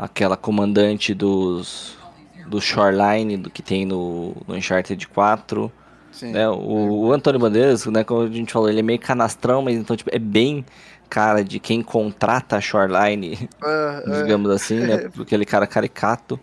aquela 0.00 0.36
comandante 0.36 1.12
dos 1.12 1.98
do 2.46 2.60
Shoreline 2.60 3.36
do 3.36 3.50
que 3.50 3.62
tem 3.62 3.84
no, 3.84 4.34
no 4.48 4.54
Uncharted 4.54 5.06
4. 5.06 5.70
Sim. 6.10 6.32
Né? 6.32 6.48
O, 6.48 7.06
o 7.06 7.12
Antônio 7.12 7.38
Bandeiras, 7.38 7.86
né, 7.86 8.02
como 8.02 8.22
a 8.22 8.28
gente 8.28 8.52
falou, 8.52 8.68
ele 8.68 8.80
é 8.80 8.82
meio 8.82 8.98
canastrão, 8.98 9.62
mas 9.62 9.76
então 9.76 9.94
tipo, 9.94 10.10
é 10.12 10.18
bem 10.18 10.64
cara 11.08 11.44
de 11.44 11.60
quem 11.60 11.82
contrata 11.82 12.56
a 12.56 12.60
Shoreline, 12.60 13.48
É, 13.62 14.04
é. 14.06 14.22
digamos 14.22 14.50
assim, 14.50 14.80
né? 14.80 15.10
Aquele 15.20 15.44
cara 15.44 15.66
caricato, 15.66 16.40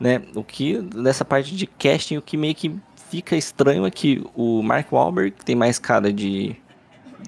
né? 0.00 0.22
O 0.34 0.42
que 0.42 0.80
nessa 0.94 1.24
parte 1.24 1.54
de 1.54 1.66
casting, 1.66 2.16
o 2.16 2.22
que 2.22 2.36
meio 2.36 2.54
que 2.54 2.74
fica 3.10 3.36
estranho 3.36 3.84
é 3.84 3.90
que 3.90 4.24
o 4.34 4.62
Mark 4.62 4.90
Wahlberg 4.90 5.36
tem 5.44 5.54
mais 5.54 5.78
cara 5.78 6.12
de 6.12 6.56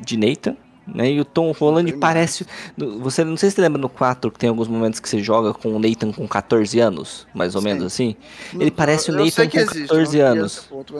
de 0.01 0.17
Nathan, 0.17 0.57
né? 0.87 1.11
E 1.11 1.21
o 1.21 1.25
Tom 1.25 1.53
Holland 1.53 1.93
parece, 1.95 2.47
você 2.77 3.25
não 3.25 3.37
sei 3.37 3.51
se 3.51 3.57
você 3.57 3.63
lembra 3.63 3.81
no 3.81 3.89
4 3.89 4.31
que 4.31 4.39
tem 4.39 4.49
alguns 4.49 4.69
momentos 4.69 4.99
que 4.99 5.09
você 5.09 5.23
joga 5.23 5.55
com 5.55 5.75
o 5.75 5.79
Nathan 5.79 6.13
com 6.13 6.27
14 6.27 6.81
anos, 6.81 7.27
mais 7.35 7.55
ou 7.55 7.61
Sim. 7.61 7.69
menos 7.69 7.85
assim. 7.85 8.17
Ele 8.59 8.71
parece 8.71 9.11
o 9.11 9.15
Eu 9.15 9.31
sei 9.31 9.47
Nathan 9.47 9.51
com 9.51 9.59
existe, 9.59 9.89
14 9.89 9.93
eu 9.93 9.97
não 9.97 10.11
queria 10.11 10.43
anos. 10.43 10.59
Ponto. 10.69 10.95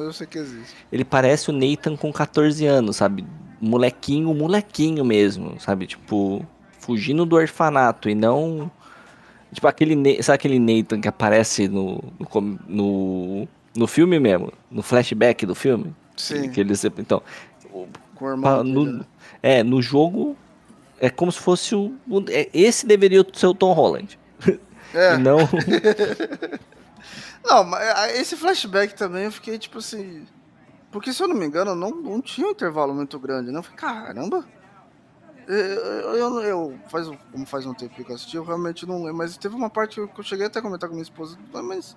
Ele 0.93 1.05
parece 1.05 1.51
o 1.51 1.53
Nathan 1.53 1.97
com 1.97 2.13
14 2.13 2.67
anos, 2.67 2.97
sabe? 2.97 3.25
Molequinho, 3.61 4.33
molequinho 4.35 5.05
mesmo, 5.05 5.61
sabe? 5.61 5.87
Tipo, 5.87 6.45
fugindo 6.81 7.25
do 7.25 7.37
orfanato 7.37 8.09
e 8.09 8.15
não. 8.15 8.71
Tipo, 9.53 9.67
aquele. 9.69 10.23
Sabe 10.23 10.37
aquele 10.37 10.59
Nathan 10.59 11.01
que 11.01 11.09
aparece 11.09 11.69
no, 11.69 12.03
no, 12.67 13.49
no, 13.77 13.87
filme 13.87 14.19
mesmo? 14.19 14.53
No 14.71 14.83
flashback 14.83 15.45
do 15.45 15.55
filme? 15.55 15.95
Sim. 16.17 16.51
Que 16.51 16.61
ele, 16.61 16.75
então, 16.99 17.23
Com 18.15 18.25
o 18.25 18.29
irmão 18.31 18.65
no, 18.65 18.85
né? 18.85 19.05
É, 19.43 19.63
no 19.63 19.83
jogo. 19.83 20.37
É 21.01 21.11
como 21.11 21.33
se 21.33 21.39
fosse 21.41 21.75
o. 21.75 21.95
o- 22.09 22.25
é, 22.31 22.49
esse 22.55 22.87
deveria 22.87 23.27
ser 23.33 23.47
o 23.47 23.55
Tom 23.55 23.73
Holland. 23.73 24.19
É. 24.95 25.17
Não. 25.17 25.39
Não, 27.45 27.65
mas 27.65 27.81
é, 27.83 28.21
esse 28.21 28.37
flashback 28.37 28.95
também 28.95 29.25
eu 29.25 29.33
fiquei 29.33 29.59
tipo 29.59 29.79
assim. 29.79 30.27
Porque 30.91 31.13
se 31.15 31.23
eu 31.23 31.27
não 31.29 31.35
me 31.35 31.47
engano, 31.47 31.75
não, 31.75 31.91
não 31.91 32.21
tinha 32.21 32.47
um 32.47 32.51
intervalo 32.51 32.93
muito 32.95 33.19
grande, 33.19 33.51
né? 33.51 33.59
Eu 33.59 33.63
falei, 33.63 33.79
caramba. 33.79 34.45
Eu, 35.49 35.57
eu, 35.57 36.17
eu, 36.17 36.41
eu- 36.43 36.79
faz, 36.89 37.09
como 37.33 37.47
faz 37.47 37.65
um 37.65 37.73
tempo 37.75 37.95
que 37.95 38.03
eu 38.11 38.15
assisti, 38.15 38.37
eu 38.37 38.45
realmente 38.45 38.87
não 38.87 38.99
lembro. 38.99 39.15
Mas 39.17 39.37
teve 39.39 39.55
uma 39.57 39.71
parte 39.71 39.95
que 39.95 40.01
eu, 40.01 40.09
que 40.09 40.21
eu 40.21 40.25
cheguei 40.25 40.47
até 40.47 40.59
a 40.59 40.63
comentar 40.63 40.89
com 40.91 40.95
minha 40.95 41.03
esposa, 41.03 41.39
mas. 41.65 41.97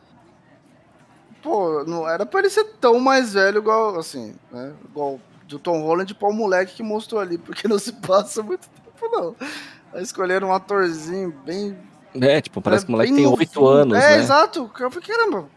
Pô, 1.44 1.84
não 1.84 2.08
era 2.10 2.26
pra 2.26 2.40
ele 2.40 2.50
ser 2.50 2.64
tão 2.80 2.98
mais 3.00 3.34
velho 3.34 3.58
igual, 3.60 4.00
assim, 4.00 4.34
né? 4.52 4.74
Igual 4.90 5.20
do 5.48 5.60
Tom 5.60 5.82
Holland 5.82 6.14
pra 6.16 6.28
o 6.30 6.34
moleque 6.34 6.76
que 6.76 6.84
mostrou 6.84 7.22
ali, 7.22 7.38
porque 7.38 7.68
não 7.68 7.78
se 7.80 7.92
passa 7.94 8.42
muito 8.44 8.68
tempo, 8.70 9.10
não. 9.16 9.36
Aí 9.94 10.04
escolheram 10.04 10.50
um 10.50 10.54
atorzinho 10.54 11.32
bem 11.46 11.78
É, 12.20 12.42
tipo, 12.42 12.62
parece 12.62 12.86
que 12.86 12.92
o 12.92 12.94
moleque 12.94 13.14
bem 13.14 13.24
tem. 13.24 13.32
8 13.34 13.68
anos, 13.68 13.98
É, 13.98 14.18
né? 14.18 14.18
exato. 14.24 14.70
Eu 14.80 14.92
falei, 14.92 15.08
caramba. 15.08 15.50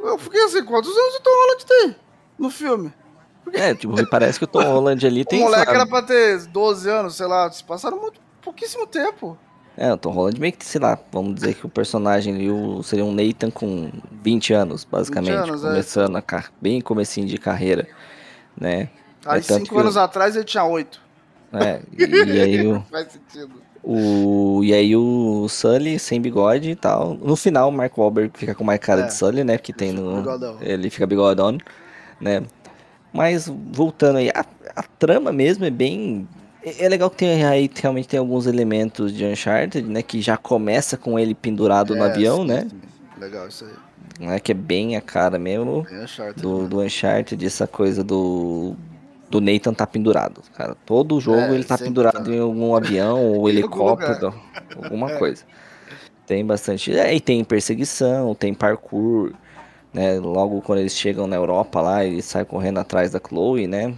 Eu 0.00 0.18
fiquei 0.18 0.42
assim, 0.44 0.64
quantos 0.64 0.90
anos 0.96 1.14
o 1.16 1.20
Tom 1.22 1.30
Holland 1.30 1.66
tem 1.66 1.96
no 2.38 2.50
filme? 2.50 2.92
É, 3.52 3.74
tipo, 3.74 3.94
parece 4.08 4.38
que 4.38 4.44
o 4.44 4.48
Tom 4.48 4.62
Holland 4.62 5.06
ali 5.06 5.24
tem. 5.26 5.40
o 5.40 5.44
moleque 5.44 5.70
lá, 5.70 5.74
era 5.76 5.86
pra 5.86 6.02
ter 6.02 6.46
12 6.46 6.88
anos, 6.90 7.16
sei 7.16 7.26
lá. 7.26 7.50
Se 7.50 7.62
passaram 7.64 7.98
muito, 8.00 8.20
pouquíssimo 8.42 8.86
tempo. 8.86 9.36
É, 9.76 9.92
o 9.92 9.96
Tom 9.96 10.10
Holland 10.12 10.40
meio 10.40 10.52
que, 10.52 10.64
sei 10.64 10.80
lá, 10.80 10.96
vamos 11.10 11.34
dizer 11.36 11.54
que 11.54 11.66
o 11.66 11.68
personagem 11.68 12.34
ali 12.34 12.50
o- 12.50 12.82
seria 12.82 13.04
um 13.04 13.12
Nathan 13.12 13.50
com 13.50 13.90
20 14.22 14.52
anos, 14.52 14.84
basicamente, 14.84 15.34
20 15.36 15.48
anos, 15.48 15.64
é. 15.64 15.68
começando 15.68 16.16
a 16.16 16.22
car 16.22 16.52
bem 16.60 16.80
comecinho 16.80 17.26
de 17.26 17.36
carreira, 17.38 17.88
né? 18.58 18.88
Aí, 19.26 19.40
É 19.40 19.42
cinco 19.42 19.78
anos 19.78 19.96
atrás, 19.96 20.36
ele 20.36 20.44
tinha 20.44 20.64
8. 20.64 21.00
É, 21.52 21.80
e, 21.96 22.40
aí 22.40 22.66
o, 22.66 22.82
Faz 22.90 23.12
sentido. 23.12 23.62
o 23.82 24.60
e 24.64 24.72
aí 24.74 24.96
o 24.96 25.46
Sully 25.48 25.98
sem 25.98 26.20
bigode 26.20 26.70
e 26.70 26.76
tal. 26.76 27.14
No 27.14 27.36
final, 27.36 27.68
o 27.68 27.72
Mark 27.72 27.96
Wahlberg 27.96 28.36
fica 28.36 28.54
com 28.54 28.64
mais 28.64 28.80
cara 28.80 29.02
É, 29.02 29.06
de 29.06 29.14
Sully, 29.14 29.44
né? 29.44 29.58
Que 29.58 29.72
tem 29.72 29.92
no 29.92 30.16
bigodão. 30.16 30.58
ele 30.60 30.90
fica 30.90 31.06
bigodão, 31.06 31.56
né? 32.20 32.42
Mas 33.12 33.48
voltando 33.48 34.16
aí, 34.18 34.30
a, 34.30 34.44
a 34.76 34.82
trama 34.82 35.32
mesmo 35.32 35.64
é 35.64 35.70
bem 35.70 36.28
é 36.64 36.84
é 36.86 36.88
legal 36.88 37.10
que 37.10 37.18
tem 37.18 37.44
aí 37.44 37.70
realmente 37.74 38.08
tem 38.08 38.18
alguns 38.18 38.46
elementos 38.46 39.12
de 39.12 39.24
Uncharted, 39.24 39.86
né, 39.88 40.02
que 40.02 40.20
já 40.22 40.36
começa 40.36 40.96
com 40.96 41.18
ele 41.18 41.34
pendurado 41.34 41.94
no 41.94 42.04
É, 42.04 42.08
avião, 42.08 42.38
sim, 42.42 42.46
né? 42.48 42.66
sim. 42.70 42.80
Legal 43.18 43.46
isso 43.48 43.64
aí. 43.66 44.26
né, 44.26 44.40
que 44.40 44.52
é 44.52 44.54
bem 44.54 44.96
a 44.96 45.00
cara 45.00 45.38
mesmo 45.38 45.86
Bem 45.88 46.02
Uncharted, 46.04 46.42
do, 46.42 46.62
né? 46.62 46.68
do 46.68 46.80
Uncharted, 46.80 47.44
essa 47.46 47.66
coisa 47.66 48.02
do, 48.02 48.74
do 49.30 49.40
Nathan 49.40 49.72
tá 49.72 49.86
pendurado, 49.86 50.42
cara. 50.54 50.76
Todo 50.86 51.20
jogo 51.20 51.38
É, 51.38 51.54
ele 51.54 51.64
tá 51.64 51.76
pendurado 51.76 52.24
tá. 52.24 52.30
em 52.30 52.38
algum 52.38 52.74
avião 52.74 53.22
ou 53.22 53.48
helicóptero, 53.50 54.34
alguma 54.76 55.10
coisa. 55.18 55.44
Tem 56.26 56.44
bastante. 56.44 56.96
É, 56.96 57.14
e 57.14 57.20
tem 57.20 57.44
perseguição, 57.44 58.34
tem 58.34 58.54
parkour, 58.54 59.32
né? 59.92 60.18
Logo 60.18 60.60
quando 60.62 60.78
eles 60.78 60.96
chegam 60.96 61.26
na 61.26 61.36
Europa 61.36 61.80
lá, 61.80 62.04
ele 62.04 62.22
sai 62.22 62.44
correndo 62.44 62.78
atrás 62.78 63.10
da 63.10 63.20
Chloe, 63.20 63.66
né? 63.66 63.94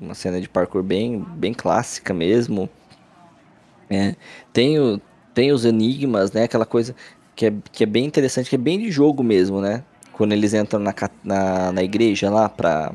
Uma 0.00 0.14
cena 0.14 0.40
de 0.40 0.48
parkour 0.48 0.82
bem, 0.82 1.24
bem 1.36 1.52
clássica 1.54 2.12
mesmo. 2.12 2.68
É, 3.88 4.14
tem, 4.52 4.78
o, 4.78 5.00
tem 5.32 5.52
os 5.52 5.64
enigmas, 5.64 6.32
né? 6.32 6.44
Aquela 6.44 6.66
coisa 6.66 6.94
que 7.34 7.46
é, 7.46 7.54
que 7.72 7.84
é 7.84 7.86
bem 7.86 8.04
interessante, 8.04 8.48
que 8.48 8.56
é 8.56 8.58
bem 8.58 8.78
de 8.78 8.90
jogo 8.90 9.22
mesmo, 9.22 9.60
né? 9.60 9.82
Quando 10.12 10.32
eles 10.32 10.54
entram 10.54 10.80
na, 10.80 10.94
na, 11.22 11.72
na 11.72 11.82
igreja 11.82 12.30
lá 12.30 12.48
pra, 12.48 12.92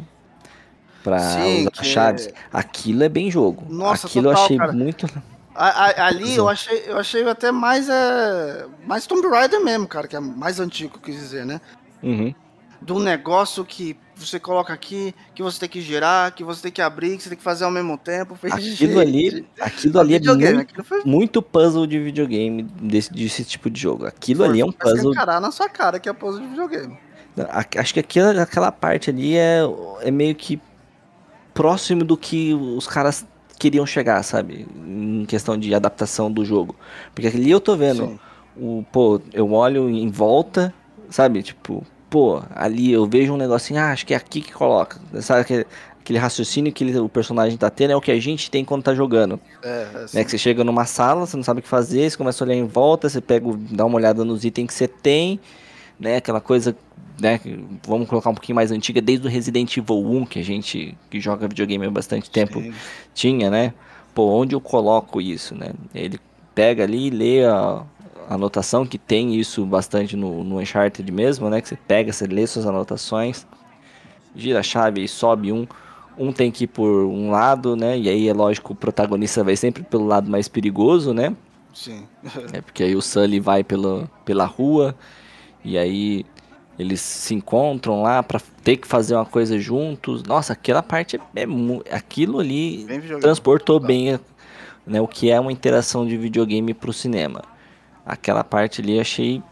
pra 1.04 1.20
Sim, 1.20 1.68
usar 1.74 1.84
chaves. 1.84 2.30
Aquilo 2.52 3.04
é 3.04 3.10
bem 3.10 3.30
jogo. 3.32 3.66
Nossa, 3.70 4.08
Aquilo 4.08 4.28
eu 4.28 4.32
total, 4.32 4.46
achei 4.46 4.58
cara. 4.58 4.72
muito. 4.74 5.08
A- 5.54 5.88
a- 5.88 6.08
ali 6.08 6.36
eu 6.36 6.48
achei, 6.48 6.84
eu 6.88 6.98
achei 6.98 7.28
até 7.28 7.52
mais, 7.52 7.90
é, 7.90 8.66
mais 8.86 9.06
Tomb 9.06 9.28
Raider 9.28 9.64
mesmo, 9.64 9.88
cara, 9.88 10.08
que 10.08 10.16
é 10.16 10.20
mais 10.20 10.60
antigo, 10.60 10.98
quis 11.00 11.16
dizer, 11.16 11.46
né? 11.46 11.60
Uhum. 12.02 12.34
um 12.90 13.00
negócio 13.00 13.64
que 13.64 13.96
você 14.16 14.40
coloca 14.40 14.74
aqui, 14.74 15.14
que 15.36 15.44
você 15.44 15.60
tem 15.60 15.70
que 15.70 15.82
girar, 15.82 16.34
que 16.34 16.44
você 16.44 16.64
tem 16.64 16.72
que 16.72 16.82
abrir, 16.82 17.18
que 17.18 17.24
você 17.24 17.30
tem 17.30 17.38
que 17.38 17.44
fazer 17.44 17.66
ao 17.66 17.72
mesmo 17.72 17.98
tempo. 17.98 18.38
Eu 18.42 18.54
Aquilo 18.54 19.00
ali, 19.02 19.46
aquilo 19.60 20.00
ali 20.00 20.16
é 20.16 20.54
muito, 20.54 20.84
foi, 20.84 21.02
muito 21.04 21.42
puzzle 21.42 21.86
de 21.86 22.00
videogame 22.00 22.64
desse, 22.64 23.12
desse 23.14 23.44
tipo 23.44 23.70
de 23.70 23.80
jogo. 23.80 24.06
Aquilo 24.06 24.40
foi- 24.40 24.50
ali 24.50 24.62
é 24.62 24.66
um 24.66 24.72
puzzle. 24.72 25.12
escancarar 25.12 25.42
na 25.42 25.52
sua 25.52 25.70
cara 25.70 26.00
que 26.00 26.08
é 26.10 26.14
puzzle 26.14 26.42
de 26.42 26.48
videogame. 26.48 26.98
Acho 27.78 27.94
que 27.94 28.00
aquela, 28.00 28.42
aquela 28.44 28.72
parte 28.72 29.10
ali 29.10 29.38
é, 29.38 29.60
é 30.02 30.12
meio 30.12 30.34
que 30.36 30.60
próximo 31.54 32.04
do 32.04 32.18
que 32.18 32.54
os 32.54 32.88
caras 32.88 33.26
queriam 33.60 33.86
chegar, 33.86 34.24
sabe? 34.24 34.66
Em 34.88 35.26
questão 35.28 35.58
de 35.58 35.74
adaptação 35.74 36.32
do 36.32 36.44
jogo. 36.44 36.76
Porque 37.14 37.28
ali 37.28 37.52
eu 37.52 37.60
tô 37.60 37.76
vendo, 37.76 38.08
Sim. 38.08 38.20
o, 38.58 38.84
pô, 38.92 39.22
eu 39.34 39.52
olho 39.54 39.90
em 39.90 40.10
volta, 40.10 40.74
sabe? 41.10 41.44
Tipo, 41.44 41.86
pô, 42.10 42.42
ali 42.56 42.92
eu 42.92 43.06
vejo 43.06 43.34
um 43.34 43.38
negocinho, 43.38 43.80
ah, 43.80 43.92
acho 43.92 44.06
que 44.06 44.14
é 44.14 44.18
aqui 44.18 44.42
que 44.42 44.52
coloca. 44.52 45.00
Sabe 45.22 45.42
aquele, 45.42 45.66
aquele 46.00 46.18
raciocínio 46.18 46.74
que 46.74 46.84
ele- 46.84 46.98
o 47.00 47.08
personagem 47.08 47.56
tá 47.58 47.70
tendo 47.70 47.92
é 47.92 47.96
o 47.96 48.02
que 48.02 48.12
a 48.12 48.20
gente 48.20 48.50
tem 48.50 48.66
quando 48.66 48.82
tá 48.84 48.96
jogando. 48.96 49.40
É, 49.62 49.68
é, 49.94 50.06
Né, 50.16 50.24
que 50.24 50.32
você 50.32 50.38
chega 50.40 50.64
numa 50.64 50.86
sala, 50.86 51.28
você 51.28 51.38
não 51.38 51.44
sabe 51.44 51.60
o 51.60 51.64
que 51.64 51.70
fazer, 51.70 52.10
você 52.10 52.18
começa 52.18 52.44
a 52.44 52.48
olhar 52.48 52.56
em 52.56 52.66
volta, 52.66 53.08
você 53.08 53.22
pega, 53.22 53.46
dá 53.72 53.86
uma 53.86 53.96
olhada 53.98 54.26
nos 54.26 54.44
itens 54.44 54.68
que 54.68 54.74
você 54.74 54.88
tem, 54.88 55.40
né? 56.02 56.18
Aquela 56.18 56.42
coisa, 56.42 56.76
né? 57.20 57.40
Vamos 57.88 58.10
colocar 58.10 58.32
um 58.32 58.34
pouquinho 58.34 58.56
mais 58.56 58.72
antiga, 58.72 59.00
desde 59.00 59.28
o 59.28 59.30
Resident 59.30 59.78
Evil 59.78 60.04
1, 60.04 60.26
que 60.26 60.40
a 60.40 60.44
gente 60.44 60.98
que 61.10 61.20
joga 61.20 61.48
videogame 61.48 61.86
há 61.86 61.92
bastante 61.92 62.30
tempo 62.30 62.60
Sim. 62.60 62.74
tinha, 63.14 63.50
né? 63.52 63.74
Pô, 64.14 64.26
onde 64.32 64.56
eu 64.56 64.60
coloco 64.60 65.22
isso, 65.22 65.56
né? 65.56 65.72
Ele 65.94 66.20
pega 66.56 66.84
ali 66.84 67.08
e 67.08 67.10
lê 67.12 67.46
a, 67.46 67.84
a 68.28 68.34
anotação, 68.34 68.86
que 68.86 68.98
tem 68.98 69.36
isso 69.36 69.64
bastante 69.64 70.18
no, 70.18 70.44
no 70.44 70.60
Uncharted 70.60 71.10
mesmo, 71.12 71.50
né? 71.50 71.62
Que 71.62 71.70
você 71.70 71.76
pega, 71.76 72.12
você 72.12 72.26
lê 72.26 72.46
suas 72.48 72.66
anotações, 72.66 73.46
gira 74.36 74.60
a 74.60 74.64
chave 74.64 75.04
e 75.04 75.08
sobe 75.08 75.52
um. 75.52 75.68
Um 76.18 76.34
tem 76.34 76.52
que 76.52 76.66
ir 76.66 76.68
por 76.68 77.06
um 77.06 77.32
lado, 77.32 77.76
né? 77.76 77.98
E 77.98 78.10
aí 78.10 78.28
é 78.28 78.34
lógico, 78.34 78.74
o 78.74 78.76
protagonista 78.76 79.44
vai 79.44 79.56
sempre 79.56 79.82
pelo 79.82 80.06
lado 80.06 80.30
mais 80.30 80.48
perigoso, 80.48 81.14
né? 81.14 81.34
Sim. 81.74 82.06
É 82.52 82.60
porque 82.60 82.84
aí 82.84 82.96
o 82.96 83.02
Sully 83.02 83.40
vai 83.40 83.64
pela, 83.64 84.10
pela 84.26 84.46
rua 84.46 84.94
e 85.64 85.78
aí 85.78 86.26
eles 86.80 87.02
se 87.02 87.34
encontram 87.34 88.02
lá 88.02 88.24
pra 88.24 88.40
ter 88.64 88.78
que 88.78 88.88
fazer 88.88 89.16
uma 89.16 89.26
coisa 89.26 89.60
juntos. 89.60 90.24
Nossa, 90.24 90.54
aquela 90.54 90.82
parte 90.82 91.18
é, 91.18 91.44
é 91.86 91.96
aquilo 91.96 92.40
ali 92.40 92.86
Bem 92.86 93.02
transportou 93.20 93.80
Tá. 93.80 93.88
bem 93.88 94.20
né, 94.86 95.00
o 95.00 95.08
que 95.08 95.30
é 95.30 95.40
uma 95.40 95.52
interação 95.52 96.08
de 96.08 96.18
videogame 96.18 96.74
pro 96.74 96.92
cinema. 96.92 97.44
Aquela 98.06 98.44
parte 98.44 98.82
ali 98.82 99.00
achei 99.00 99.44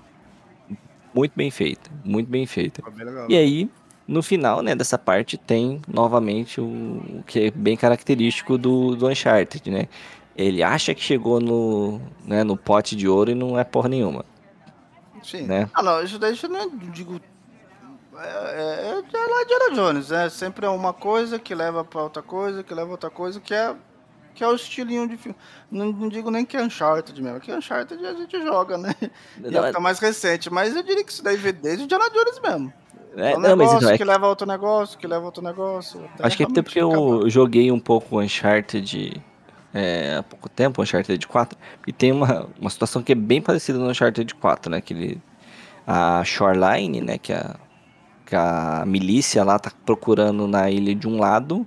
muito 1.13 1.33
bem 1.35 1.51
feita, 1.51 1.89
muito 2.03 2.29
bem 2.29 2.45
feita. 2.45 2.81
Bem. 2.91 3.25
E 3.29 3.37
aí, 3.37 3.69
no 4.07 4.23
final, 4.23 4.61
né, 4.61 4.75
dessa 4.75 4.97
parte 4.97 5.37
tem 5.37 5.81
novamente 5.87 6.59
o, 6.59 6.65
o 6.65 7.23
que 7.25 7.45
é 7.47 7.51
bem 7.51 7.77
característico 7.77 8.57
do, 8.57 8.95
do 8.95 9.07
Uncharted, 9.07 9.69
né? 9.69 9.87
Ele 10.35 10.63
acha 10.63 10.95
que 10.95 11.01
chegou 11.01 11.39
no, 11.39 12.01
né, 12.25 12.43
no 12.43 12.55
pote 12.55 12.95
de 12.95 13.07
ouro 13.07 13.31
e 13.31 13.35
não 13.35 13.59
é 13.59 13.63
porra 13.63 13.89
nenhuma, 13.89 14.25
Sim. 15.29 15.43
né? 15.43 15.69
Ah, 15.73 15.83
não, 15.83 16.01
isso 16.03 16.17
daí 16.17 16.37
eu 16.41 16.49
não 16.49 16.69
digo. 16.69 17.19
É, 18.17 18.27
é, 18.27 18.89
é 18.91 19.27
lá 19.27 19.43
de 19.43 19.53
Indiana 19.53 19.75
Jones, 19.75 20.09
né? 20.09 20.29
Sempre 20.29 20.65
é 20.65 20.69
uma 20.69 20.91
coisa 20.93 21.37
que 21.39 21.53
leva 21.55 21.83
pra 21.85 22.03
outra 22.03 22.21
coisa, 22.21 22.63
que 22.63 22.73
leva 22.73 22.89
a 22.89 22.91
outra 22.91 23.09
coisa, 23.09 23.39
que 23.39 23.53
é, 23.53 23.73
que 24.35 24.43
é 24.43 24.47
o 24.47 24.55
estilinho 24.55 25.07
de 25.07 25.15
filme. 25.15 25.37
Não, 25.71 25.85
não 25.91 26.09
digo 26.09 26.29
nem 26.29 26.43
que 26.45 26.57
é 26.57 26.61
Uncharted 26.63 27.21
mesmo, 27.21 27.39
que 27.39 27.53
Uncharted 27.53 28.05
a 28.05 28.13
gente 28.13 28.41
joga, 28.41 28.77
né? 28.77 28.93
E 29.37 29.49
Não, 29.51 29.63
é 29.65 29.69
é- 29.69 29.71
tá 29.71 29.79
mais 29.79 29.99
recente, 29.99 30.51
mas 30.51 30.75
eu 30.75 30.83
diria 30.83 31.03
que 31.03 31.11
isso 31.11 31.23
daí 31.23 31.37
veio 31.37 31.53
desde 31.53 31.83
o 31.83 31.85
Indiana 31.85 32.09
Jones 32.09 32.39
mesmo. 32.41 32.73
É, 33.15 33.31
É 33.31 33.37
um 33.37 33.39
não, 33.39 33.49
mas 33.55 33.67
negócio 33.67 33.77
então, 33.77 33.89
é 33.91 33.97
que 33.97 34.03
leva 34.03 34.25
a 34.25 34.29
outro 34.29 34.47
negócio, 34.47 34.97
que 34.99 35.07
leva 35.07 35.21
a 35.21 35.25
outro 35.25 35.43
negócio. 35.43 36.09
Acho 36.19 36.37
que 36.37 36.43
é 36.43 36.45
até 36.45 36.61
porque 36.61 36.79
eu 36.81 37.29
joguei 37.29 37.71
um 37.71 37.79
pouco 37.79 38.17
o 38.17 38.19
Uncharted 38.21 39.21
é, 39.73 40.17
há 40.17 40.23
pouco 40.23 40.49
tempo, 40.49 40.81
Uncharted 40.81 41.27
4, 41.27 41.57
e 41.85 41.93
tem 41.93 42.11
uma, 42.11 42.47
uma 42.59 42.69
situação 42.69 43.01
que 43.01 43.11
é 43.11 43.15
bem 43.15 43.41
parecida 43.41 43.77
no 43.77 43.89
Uncharted 43.89 44.33
4, 44.35 44.71
né? 44.71 44.81
Que 44.81 44.93
ele, 44.93 45.21
a 45.85 46.23
Shoreline, 46.23 47.01
né? 47.01 47.17
Que 47.17 47.33
a, 47.33 47.55
que 48.25 48.35
a 48.35 48.83
milícia 48.85 49.43
lá 49.43 49.57
tá 49.59 49.71
procurando 49.85 50.47
na 50.47 50.69
ilha 50.69 50.93
de 50.93 51.07
um 51.07 51.19
lado, 51.19 51.65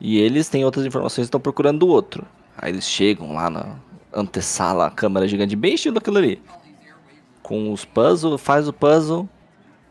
e 0.00 0.18
eles 0.18 0.48
têm 0.48 0.64
outras 0.64 0.84
informações 0.84 1.26
e 1.26 1.28
estão 1.28 1.40
procurando 1.40 1.80
do 1.80 1.88
outro. 1.88 2.26
Aí 2.56 2.72
eles 2.72 2.88
chegam 2.88 3.34
lá 3.34 3.48
na 3.48 3.76
antessala, 4.12 4.86
a 4.86 4.90
câmera 4.90 5.26
gigante, 5.26 5.56
bem 5.56 5.74
estilo 5.74 5.98
aquilo 5.98 6.18
ali. 6.18 6.42
Com 7.42 7.72
os 7.72 7.84
puzzles, 7.84 8.40
faz 8.40 8.68
o 8.68 8.72
puzzle, 8.72 9.28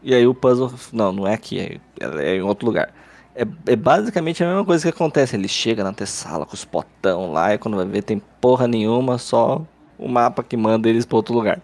e 0.04 0.14
aí 0.14 0.26
o 0.26 0.34
puzzle. 0.34 0.72
Não, 0.92 1.12
não 1.12 1.28
é 1.28 1.34
aqui, 1.34 1.60
é, 1.60 1.80
é 2.00 2.36
em 2.36 2.42
outro 2.42 2.66
lugar. 2.66 2.94
É, 3.36 3.46
é 3.66 3.76
basicamente 3.76 4.44
a 4.44 4.48
mesma 4.48 4.66
coisa 4.66 4.84
que 4.84 4.90
acontece. 4.90 5.36
Ele 5.36 5.48
chega 5.48 5.84
na 5.84 5.90
antessala 5.90 6.46
com 6.46 6.54
os 6.54 6.66
potão 6.66 7.32
lá, 7.32 7.54
e 7.54 7.58
quando 7.58 7.78
vai 7.78 7.86
ver, 7.86 8.04
tem 8.04 8.20
porra 8.20 8.68
nenhuma, 8.68 9.18
só 9.18 9.66
o 9.98 10.08
mapa 10.08 10.44
que 10.44 10.58
manda 10.58 10.90
eles 10.90 11.06
pra 11.06 11.18
outro 11.18 11.34
lugar. 11.34 11.62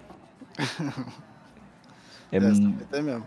É, 2.30 2.40
É, 2.40 2.40
mesmo. 2.42 3.26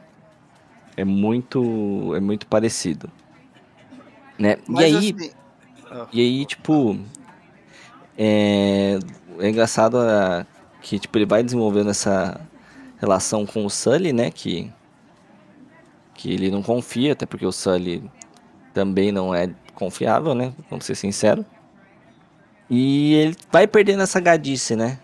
é 0.96 1.04
muito. 1.04 2.14
É 2.14 2.20
muito 2.20 2.46
parecido. 2.46 3.10
Né? 4.38 4.58
E 4.68 4.84
aí. 4.84 4.96
assim, 4.96 5.30
ah, 5.90 6.06
E 6.12 6.20
aí, 6.20 6.46
tipo. 6.46 6.98
É, 8.18 8.98
é 9.38 9.48
engraçado 9.48 9.96
ah, 9.98 10.46
que 10.82 10.98
tipo, 10.98 11.16
ele 11.16 11.26
vai 11.26 11.42
desenvolvendo 11.42 11.90
essa 11.90 12.40
relação 12.98 13.46
com 13.46 13.64
o 13.64 13.70
Sully, 13.70 14.12
né? 14.12 14.30
Que, 14.30 14.70
que 16.14 16.32
ele 16.32 16.50
não 16.50 16.62
confia, 16.62 17.14
até 17.14 17.24
porque 17.24 17.46
o 17.46 17.52
Sully 17.52 18.02
também 18.74 19.12
não 19.12 19.34
é 19.34 19.50
confiável, 19.74 20.34
né? 20.34 20.52
Vamos 20.68 20.84
ser 20.84 20.94
sinceros. 20.94 21.44
E 22.68 23.14
ele 23.14 23.36
vai 23.50 23.66
perdendo 23.66 24.02
essa 24.02 24.20
gadice, 24.20 24.76
né? 24.76 24.98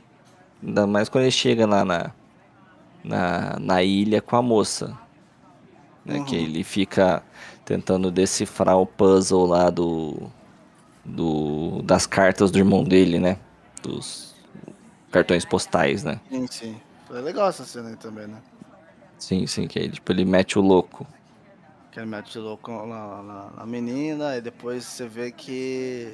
Ainda 0.63 0.87
mais 0.87 1.09
quando 1.09 1.25
ele 1.25 1.31
chega 1.33 1.67
lá 1.67 1.85
na, 1.85 2.13
na, 3.05 3.59
na 3.59 3.83
ilha 3.83 4.23
com 4.23 4.37
a 4.37 4.43
moça. 4.43 4.97
Né? 6.05 6.21
Que 6.21 6.37
Uhum. 6.37 6.43
ele 6.43 6.65
fica 6.65 7.23
tentando 7.65 8.11
decifrar 8.11 8.79
o 8.79 8.87
puzzle 8.87 9.47
lá 9.47 9.71
do, 9.71 10.31
do 11.05 11.83
das 11.83 12.07
cartas 12.07 12.51
do 12.51 12.59
irmão 12.59 12.85
dele, 12.85 13.19
né? 13.19 13.39
Dos 13.83 14.35
cartões 15.11 15.45
postais, 15.45 16.05
né? 16.05 16.21
sim, 16.31 16.47
sim. 16.47 16.81
Foi 17.07 17.21
legal 17.23 17.49
essa 17.49 17.65
cena 17.65 17.89
aí 17.89 17.97
também, 17.97 18.27
né? 18.27 18.39
Sim, 19.19 19.47
sim, 19.47 19.67
que 19.67 19.79
aí 19.79 19.89
tipo, 19.89 20.13
ele 20.13 20.25
mete 20.25 20.59
o 20.59 20.63
louco. 20.63 21.07
Que 21.97 22.01
ele 22.01 22.11
mete 22.11 22.39
louco 22.39 22.71
na, 22.71 23.23
na, 23.23 23.51
na 23.57 23.65
menina, 23.65 24.37
e 24.37 24.43
depois 24.43 24.85
você 24.85 25.09
vê 25.09 25.31
que, 25.31 26.13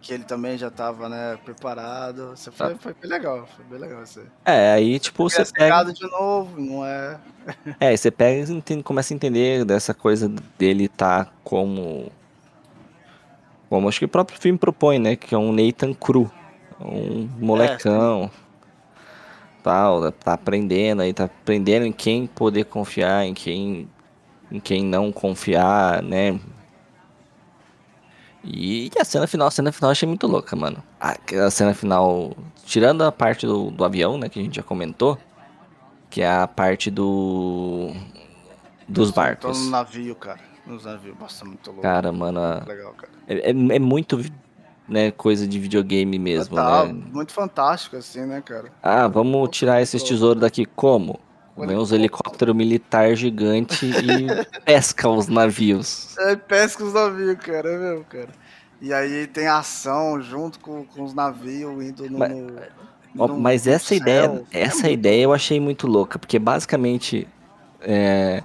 que 0.00 0.14
ele 0.14 0.22
também 0.22 0.56
já 0.56 0.70
tava, 0.70 1.08
né, 1.08 1.36
preparado. 1.44 2.28
Você 2.36 2.52
foi, 2.52 2.74
Ah. 2.74 2.76
foi 2.78 2.94
bem 2.94 3.10
legal, 3.10 3.44
foi 3.56 3.64
bem 3.64 3.80
legal 3.80 4.04
isso 4.04 4.20
aí. 4.20 4.26
É, 4.44 4.72
aí 4.74 5.00
tipo, 5.00 5.28
Você 5.28 5.44
você 5.44 5.52
pega. 5.52 5.92
de 5.92 6.08
novo, 6.08 6.60
não 6.60 6.86
é. 6.86 7.18
É, 7.80 7.96
você 7.96 8.08
pega 8.08 8.52
e 8.70 8.82
começa 8.84 9.12
a 9.12 9.16
entender 9.16 9.64
dessa 9.64 9.92
coisa 9.92 10.32
dele 10.56 10.86
tá 10.86 11.26
como. 11.42 12.12
Como 13.68 13.88
acho 13.88 13.98
que 13.98 14.04
o 14.04 14.08
próprio 14.08 14.38
filme 14.38 14.56
propõe, 14.56 15.00
né? 15.00 15.16
Que 15.16 15.34
é 15.34 15.38
um 15.38 15.52
Nathan 15.52 15.92
cru. 15.92 16.30
Um 16.80 17.28
molecão. 17.40 18.30
tal, 19.60 20.12
tá 20.12 20.34
aprendendo 20.34 21.02
aí, 21.02 21.12
tá 21.12 21.24
aprendendo 21.24 21.84
em 21.84 21.90
quem 21.90 22.28
poder 22.28 22.66
confiar, 22.66 23.26
em 23.26 23.34
quem. 23.34 23.88
Em 24.50 24.60
quem 24.60 24.84
não 24.84 25.10
confiar, 25.10 26.02
né? 26.02 26.38
E 28.44 28.90
a 28.98 29.04
cena 29.04 29.26
final, 29.26 29.48
a 29.48 29.50
cena 29.50 29.72
final 29.72 29.88
eu 29.88 29.92
achei 29.92 30.06
muito 30.08 30.26
louca, 30.26 30.54
mano. 30.54 30.82
A, 31.00 31.16
a 31.46 31.50
cena 31.50 31.74
final, 31.74 32.36
tirando 32.64 33.02
a 33.02 33.10
parte 33.10 33.44
do, 33.46 33.70
do 33.72 33.84
avião, 33.84 34.16
né, 34.16 34.28
que 34.28 34.38
a 34.38 34.42
gente 34.42 34.54
já 34.56 34.62
comentou, 34.62 35.18
que 36.08 36.22
é 36.22 36.30
a 36.30 36.46
parte 36.46 36.90
do 36.90 37.92
dos 38.88 39.10
Tô 39.10 39.16
barcos. 39.16 39.64
no 39.64 39.70
navio, 39.70 40.14
cara. 40.14 40.38
Nos 40.64 40.84
navios. 40.84 41.16
Nossa, 41.18 41.44
muito 41.44 41.68
louco. 41.70 41.82
Cara, 41.82 42.12
mano, 42.12 42.38
a- 42.40 42.62
Legal, 42.66 42.92
cara. 42.94 43.12
é, 43.26 43.50
é, 43.50 43.50
é 43.50 43.78
muito, 43.80 44.20
né, 44.88 45.10
coisa 45.10 45.44
de 45.46 45.58
videogame 45.58 46.16
mesmo, 46.16 46.54
Tá, 46.54 46.84
né? 46.84 46.92
muito 46.92 47.32
fantástico, 47.32 47.96
assim, 47.96 48.24
né, 48.26 48.40
cara? 48.42 48.70
Ah, 48.80 49.08
vamos 49.08 49.48
tirar 49.50 49.82
esses 49.82 50.00
tesouros 50.04 50.40
daqui 50.40 50.64
como? 50.64 51.18
Vem 51.58 51.76
uns 51.76 51.90
helicópteros 51.92 52.54
militar 52.54 53.14
gigante 53.14 53.86
e 53.86 54.26
pesca 54.64 55.08
os 55.08 55.26
navios. 55.26 56.16
É, 56.18 56.36
pesca 56.36 56.84
os 56.84 56.92
navios, 56.92 57.36
cara, 57.36 57.70
é 57.70 57.78
mesmo, 57.78 58.04
cara. 58.04 58.28
E 58.80 58.92
aí 58.92 59.26
tem 59.26 59.46
ação 59.46 60.20
junto 60.20 60.60
com, 60.60 60.84
com 60.84 61.02
os 61.02 61.14
navios 61.14 61.82
indo 61.82 62.10
no. 62.10 62.18
Mas- 62.18 62.32
no- 63.14 63.28
no- 63.28 63.40
Mas 63.40 63.66
essa 63.66 63.86
céu. 63.88 63.96
ideia, 63.96 64.44
essa 64.52 64.90
ideia 64.90 65.22
eu 65.22 65.32
achei 65.32 65.58
muito 65.58 65.86
louca, 65.86 66.18
porque 66.18 66.38
basicamente 66.38 67.26
é 67.80 68.42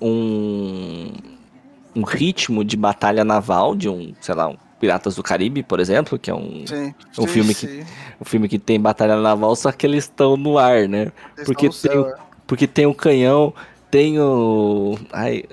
um, 0.00 1.10
um 1.96 2.02
ritmo 2.02 2.62
de 2.64 2.76
batalha 2.76 3.24
naval 3.24 3.74
de 3.74 3.88
um, 3.88 4.14
sei 4.20 4.34
lá, 4.34 4.48
um 4.48 4.56
Piratas 4.78 5.14
do 5.16 5.22
Caribe, 5.22 5.62
por 5.62 5.78
exemplo, 5.78 6.18
que 6.18 6.30
é 6.30 6.34
um, 6.34 6.66
Sim, 6.66 6.94
um 7.18 7.22
sim, 7.22 7.26
filme 7.26 7.54
que- 7.54 7.66
sim. 7.66 7.84
um 8.20 8.24
filme 8.24 8.48
que 8.48 8.58
tem 8.58 8.80
batalha 8.80 9.16
naval, 9.16 9.54
só 9.54 9.70
que 9.72 9.86
eles 9.86 10.04
estão 10.04 10.36
no 10.38 10.56
ar, 10.58 10.88
né? 10.88 11.12
Eles 11.36 11.46
Porque 11.46 11.68
tem, 11.68 11.72
céu, 11.72 12.08
é. 12.08 12.14
Porque 12.50 12.66
tem 12.66 12.84
o 12.84 12.92
canhão, 12.92 13.54
tem 13.92 14.18
o. 14.18 14.98
Ai, 15.12 15.44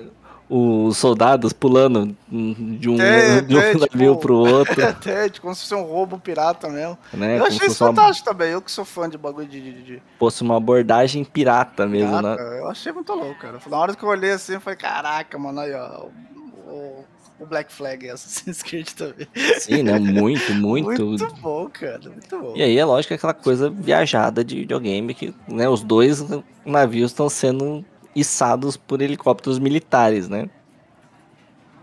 os 0.50 0.98
soldados 0.98 1.54
pulando 1.54 2.16
de 2.28 2.90
um, 2.90 2.98
Tem, 2.98 3.46
de 3.46 3.56
um 3.56 3.62
tem, 3.62 3.74
navio 3.76 4.14
tipo, 4.14 4.18
pro 4.18 4.34
outro, 4.40 4.84
Até, 4.84 5.30
tipo, 5.30 5.44
como 5.44 5.54
se 5.54 5.62
fosse 5.62 5.76
um 5.76 5.84
roubo 5.84 6.18
pirata 6.18 6.70
mesmo. 6.70 6.98
né? 7.14 7.36
eu 7.36 7.44
Como 7.44 7.48
achei 7.54 7.68
isso 7.68 7.78
fosse 7.78 7.84
uma, 7.84 7.94
fantástico 7.94 8.30
também. 8.30 8.50
Eu 8.50 8.62
que 8.64 8.72
sou 8.72 8.84
fã 8.84 9.08
de 9.08 9.16
bagulho 9.16 9.48
de, 9.48 9.62
de, 9.62 9.84
de 9.84 10.04
fosse 10.18 10.42
uma 10.42 10.58
abordagem 10.58 11.24
pirata 11.24 11.86
mesmo, 11.86 12.18
pirata, 12.18 12.44
né? 12.44 12.60
eu 12.62 12.68
achei 12.68 12.92
muito 12.92 13.14
louco, 13.14 13.38
cara. 13.40 13.60
Na 13.70 13.78
hora 13.78 13.94
que 13.94 14.02
eu 14.04 14.10
olhei 14.10 14.32
assim, 14.32 14.54
eu 14.54 14.62
falei, 14.62 14.78
caraca, 14.78 15.38
mano, 15.38 15.60
aí, 15.60 15.74
ó. 15.76 16.08
O, 16.66 17.06
o- 17.39 17.45
Black 17.45 17.71
Flag 17.71 18.08
é 18.08 18.12
Assassin's 18.12 18.62
Creed 18.63 18.89
também. 18.91 19.28
Sim, 19.60 19.84
né? 19.84 19.97
Muito, 20.00 20.54
muito. 20.56 21.06
Muito 21.06 21.36
bom, 21.36 21.69
cara. 21.69 22.00
Muito 22.10 22.39
bom. 22.39 22.54
E 22.56 22.62
aí 22.63 22.78
é 22.78 22.86
lógico 22.86 23.10
que 23.10 23.13
aquela 23.15 23.34
coisa 23.34 23.69
viajada 23.69 24.43
de 24.43 24.56
videogame 24.60 25.13
que, 25.13 25.34
né, 25.47 25.67
os 25.69 25.84
dois 25.84 26.23
navios 26.65 27.12
estão 27.12 27.30
sendo 27.30 27.84
içados 28.15 28.76
por 28.78 29.02
helicópteros 29.02 29.60
militares, 29.60 30.28
né? 30.28 30.50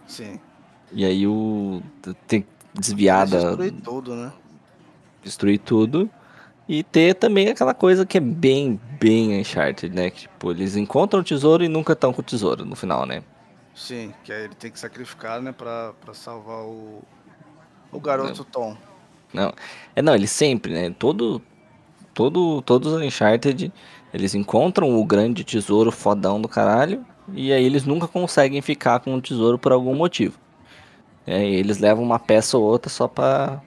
Sim. 0.06 0.38
E 0.92 1.04
aí 1.04 1.26
o 1.26 1.82
tem 2.26 2.42
que 2.42 2.48
desviar 2.74 3.26
da, 3.26 3.38
Destruir 3.38 3.72
tudo, 3.82 4.14
né? 4.14 4.32
destruir 5.22 5.58
tudo 5.58 6.10
e 6.68 6.82
ter 6.82 7.14
também 7.14 7.48
aquela 7.48 7.72
coisa 7.74 8.04
que 8.06 8.18
é 8.18 8.20
bem, 8.20 8.78
bem 9.00 9.40
Uncharted, 9.40 9.94
né? 9.94 10.10
Que, 10.10 10.22
tipo, 10.22 10.50
eles 10.50 10.76
encontram 10.76 11.20
o 11.20 11.24
tesouro 11.24 11.64
e 11.64 11.68
nunca 11.68 11.92
estão 11.94 12.12
com 12.12 12.20
o 12.20 12.24
tesouro 12.24 12.64
no 12.64 12.76
final, 12.76 13.06
né? 13.06 13.22
Sim, 13.74 14.14
que 14.22 14.32
aí 14.32 14.44
ele 14.44 14.54
tem 14.54 14.70
que 14.70 14.78
sacrificar, 14.78 15.40
né, 15.42 15.52
pra, 15.52 15.92
pra 16.04 16.14
salvar 16.14 16.62
o, 16.64 17.02
o 17.90 18.00
garoto 18.00 18.44
Tom. 18.44 18.76
Não, 19.32 19.52
é 19.96 20.00
não, 20.02 20.14
eles 20.14 20.30
sempre, 20.30 20.72
né? 20.72 20.94
Todo, 20.96 21.42
todo, 22.12 22.62
todos 22.62 22.92
os 22.92 23.02
Uncharted, 23.02 23.72
eles 24.12 24.34
encontram 24.34 24.96
o 24.96 25.04
grande 25.04 25.42
tesouro 25.42 25.90
fodão 25.90 26.40
do 26.40 26.48
caralho 26.48 27.04
e 27.32 27.52
aí 27.52 27.64
eles 27.64 27.84
nunca 27.84 28.06
conseguem 28.06 28.62
ficar 28.62 29.00
com 29.00 29.14
o 29.14 29.20
tesouro 29.20 29.58
por 29.58 29.72
algum 29.72 29.94
motivo. 29.94 30.38
É, 31.26 31.42
eles 31.44 31.78
levam 31.78 32.04
uma 32.04 32.18
peça 32.18 32.56
ou 32.56 32.62
outra 32.62 32.88
só 32.90 33.08
pra, 33.08 33.60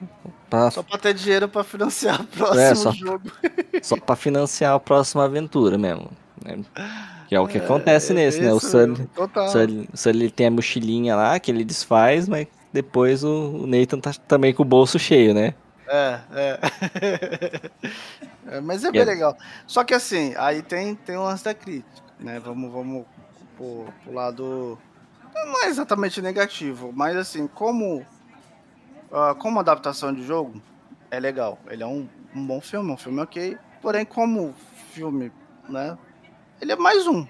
pra, 0.48 0.70
Só 0.70 0.82
pra 0.82 0.96
ter 0.96 1.12
dinheiro 1.12 1.48
pra 1.48 1.64
financiar 1.64 2.22
o 2.22 2.24
próximo 2.24 2.60
É, 2.60 2.74
só- 2.74 2.92
jogo. 2.92 3.30
só 3.82 3.96
pra 3.96 4.16
financiar 4.16 4.74
a 4.74 4.80
próxima 4.80 5.24
aventura 5.24 5.76
mesmo. 5.76 6.08
né? 6.42 6.64
Que 7.28 7.34
é 7.34 7.40
o 7.40 7.46
que 7.46 7.58
acontece 7.58 8.14
nesse, 8.14 8.40
né? 8.40 8.52
O 8.54 8.58
Sully. 8.58 9.06
Sully, 9.52 9.88
Sully 9.92 10.22
ele 10.24 10.30
tem 10.30 10.46
a 10.46 10.50
mochilinha 10.50 11.14
lá 11.14 11.38
que 11.38 11.50
ele 11.50 11.62
desfaz, 11.62 12.26
mas 12.26 12.46
depois 12.72 13.22
o, 13.22 13.66
Nathan 13.66 14.00
tá 14.00 14.12
também 14.26 14.54
com 14.54 14.62
o 14.62 14.66
bolso 14.66 14.98
cheio, 14.98 15.34
né? 15.34 15.54
É, 15.86 16.20
é. 16.32 16.58
É, 18.50 18.62
Mas 18.62 18.82
é 18.82 18.90
bem 18.90 19.02
é- 19.02 19.04
legal. 19.04 19.36
Só 19.66 19.84
que 19.84 19.92
assim, 19.92 20.34
aí 20.38 20.62
tem, 20.62 20.94
tem 20.94 21.18
o 21.18 21.24
lance 21.24 21.44
da 21.44 21.52
crítica, 21.52 22.02
né? 22.18 22.40
Vamos, 22.40 22.72
vamos 22.72 23.04
pro, 23.54 23.84
pro 24.02 24.14
lado. 24.14 24.78
Não 25.34 25.64
é 25.64 25.66
exatamente 25.66 26.22
negativo, 26.22 26.90
mas 26.94 27.14
assim, 27.14 27.46
como. 27.46 28.06
ah, 29.12 29.34
como 29.38 29.60
adaptação 29.60 30.14
de 30.14 30.24
jogo, 30.24 30.62
é 31.10 31.20
legal. 31.20 31.58
Ele 31.68 31.82
é 31.82 31.86
um, 31.86 32.08
um 32.34 32.46
bom 32.46 32.58
filme, 32.58 32.90
um 32.90 32.96
filme 32.96 33.20
ok. 33.20 33.58
Porém, 33.82 34.06
como 34.06 34.54
filme, 34.94 35.30
né? 35.68 35.98
Ele 36.60 36.72
é 36.72 36.76
mais 36.76 37.06
um. 37.06 37.26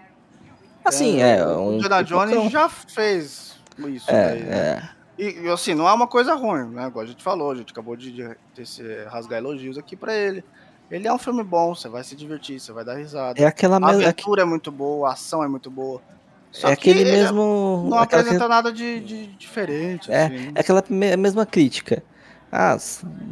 Assim, 0.85 1.21
é, 1.21 1.45
o 1.45 1.71
um 1.71 1.75
Indiana 1.75 2.05
pipocão. 2.05 2.27
Jones 2.27 2.53
já 2.53 2.69
fez 2.69 3.59
isso 3.87 4.11
É, 4.11 4.29
daí, 4.29 4.43
né? 4.43 4.57
é. 4.57 4.99
E, 5.19 5.49
assim, 5.49 5.75
não 5.75 5.88
é 5.88 5.93
uma 5.93 6.07
coisa 6.07 6.35
ruim, 6.35 6.69
né? 6.71 6.87
Igual 6.87 7.05
a 7.05 7.09
gente 7.09 7.23
falou, 7.23 7.51
a 7.51 7.55
gente 7.55 7.73
acabou 7.73 7.97
de, 7.97 8.12
de, 8.12 8.37
de 8.55 9.05
rasgar 9.09 9.38
elogios 9.38 9.77
aqui 9.77 9.97
para 9.97 10.14
ele. 10.14 10.45
Ele 10.91 11.07
é 11.07 11.12
um 11.12 11.19
filme 11.19 11.43
bom, 11.43 11.75
você 11.75 11.88
vai 11.88 12.03
se 12.05 12.17
divertir, 12.17 12.59
você 12.59 12.73
vai 12.73 12.85
dar 12.85 12.95
risada. 12.95 13.38
É 13.41 13.45
aquela 13.45 13.77
A 13.77 13.91
aventura 13.91 14.43
é 14.43 14.45
muito 14.45 14.71
boa, 14.71 15.11
a 15.11 15.12
ação 15.12 15.43
é 15.43 15.49
muito 15.49 15.71
boa. 15.71 16.01
Só 16.51 16.69
é 16.69 16.73
aquele 16.73 17.05
mesmo. 17.05 17.87
Não 17.88 17.99
apresenta 17.99 18.41
que... 18.41 18.49
nada 18.49 18.73
de, 18.73 19.01
de 19.01 19.27
diferente. 19.27 20.11
É, 20.11 20.27
assim. 20.27 20.53
é 20.55 20.61
aquela 20.61 20.83
mesma 20.88 21.45
crítica. 21.45 22.03
Ah, 22.51 22.79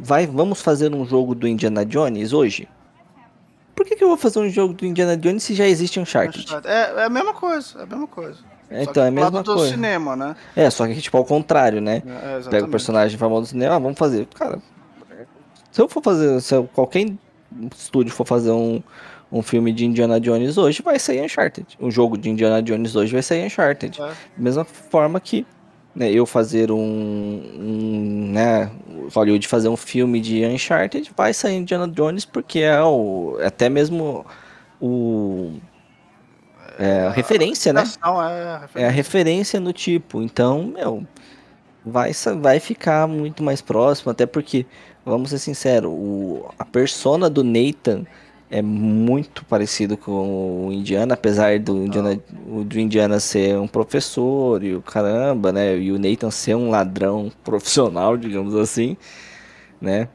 vai, 0.02 0.26
vamos 0.26 0.60
fazer 0.60 0.94
um 0.94 1.06
jogo 1.06 1.34
do 1.34 1.48
Indiana 1.48 1.86
Jones 1.86 2.34
hoje? 2.34 2.68
Por 3.76 3.84
que, 3.84 3.94
que 3.94 4.02
eu 4.02 4.08
vou 4.08 4.16
fazer 4.16 4.38
um 4.38 4.48
jogo 4.48 4.72
do 4.72 4.86
Indiana 4.86 5.16
Jones 5.16 5.42
se 5.42 5.54
já 5.54 5.66
existe 5.68 6.00
Uncharted? 6.00 6.46
É, 6.64 7.02
é 7.02 7.04
a 7.04 7.10
mesma 7.10 7.34
coisa, 7.34 7.78
é 7.78 7.82
a 7.82 7.86
mesma 7.86 8.06
coisa. 8.06 8.38
É, 8.70 8.82
então, 8.82 9.04
é 9.04 9.08
a 9.08 9.10
mesma 9.10 9.42
do 9.42 9.54
coisa. 9.54 9.70
cinema, 9.70 10.16
né? 10.16 10.34
É, 10.56 10.68
só 10.70 10.86
que 10.86 11.00
tipo 11.00 11.16
ao 11.16 11.24
contrário, 11.24 11.80
né? 11.80 12.02
É, 12.06 12.48
Pega 12.48 12.66
o 12.66 12.70
personagem 12.70 13.18
famoso 13.18 13.42
do 13.42 13.48
cinema, 13.48 13.76
ah, 13.76 13.78
vamos 13.78 13.98
fazer. 13.98 14.26
Cara, 14.34 14.58
se 15.70 15.80
eu 15.80 15.88
for 15.88 16.02
fazer, 16.02 16.40
se 16.40 16.54
eu, 16.54 16.64
qualquer 16.74 17.12
estúdio 17.76 18.12
for 18.12 18.26
fazer 18.26 18.50
um, 18.50 18.82
um 19.30 19.42
filme 19.42 19.72
de 19.72 19.84
Indiana 19.84 20.18
Jones 20.18 20.56
hoje, 20.56 20.80
vai 20.82 20.98
sair 20.98 21.22
Uncharted. 21.22 21.76
Um 21.78 21.90
jogo 21.90 22.16
de 22.16 22.30
Indiana 22.30 22.62
Jones 22.62 22.96
hoje 22.96 23.12
vai 23.12 23.22
sair 23.22 23.44
Uncharted. 23.44 24.00
É. 24.00 24.12
Mesma 24.38 24.64
forma 24.64 25.20
que 25.20 25.46
né, 25.96 26.12
eu 26.12 26.26
fazer 26.26 26.70
um, 26.70 26.76
um, 26.78 28.30
né, 28.32 28.70
Hollywood 29.14 29.48
fazer 29.48 29.68
um 29.68 29.76
filme 29.76 30.20
de 30.20 30.44
Uncharted, 30.44 31.10
vai 31.16 31.32
sair 31.32 31.56
Indiana 31.56 31.88
Jones 31.88 32.26
porque 32.26 32.60
é 32.60 32.82
o, 32.82 33.38
até 33.42 33.70
mesmo 33.70 34.24
o 34.80 35.54
é, 36.78 37.06
a 37.06 37.10
referência, 37.10 37.72
né? 37.72 37.80
É 37.80 38.08
a 38.08 38.58
referência. 38.58 38.78
é 38.78 38.86
a 38.86 38.90
referência 38.90 39.60
no 39.60 39.72
tipo. 39.72 40.20
Então, 40.20 40.64
meu, 40.64 41.06
vai, 41.84 42.12
vai 42.38 42.60
ficar 42.60 43.06
muito 43.08 43.42
mais 43.42 43.62
próximo, 43.62 44.10
até 44.12 44.26
porque, 44.26 44.66
vamos 45.04 45.30
ser 45.30 45.38
sinceros, 45.38 45.90
o, 45.90 46.46
a 46.58 46.64
persona 46.64 47.30
do 47.30 47.42
Nathan 47.42 48.04
é 48.50 48.62
muito 48.62 49.44
parecido 49.44 49.96
com 49.96 50.68
o 50.68 50.72
Indiana, 50.72 51.14
apesar 51.14 51.58
do 51.58 51.84
Indiana, 51.84 52.20
o, 52.46 52.62
do 52.62 52.78
Indiana 52.78 53.18
ser 53.18 53.58
um 53.58 53.66
professor 53.66 54.62
e 54.62 54.74
o 54.74 54.82
caramba, 54.82 55.52
né? 55.52 55.76
E 55.76 55.90
o 55.90 55.98
Nathan 55.98 56.30
ser 56.30 56.54
um 56.54 56.70
ladrão 56.70 57.32
profissional, 57.42 58.16
digamos 58.16 58.54
assim, 58.54 58.96
né? 59.80 60.08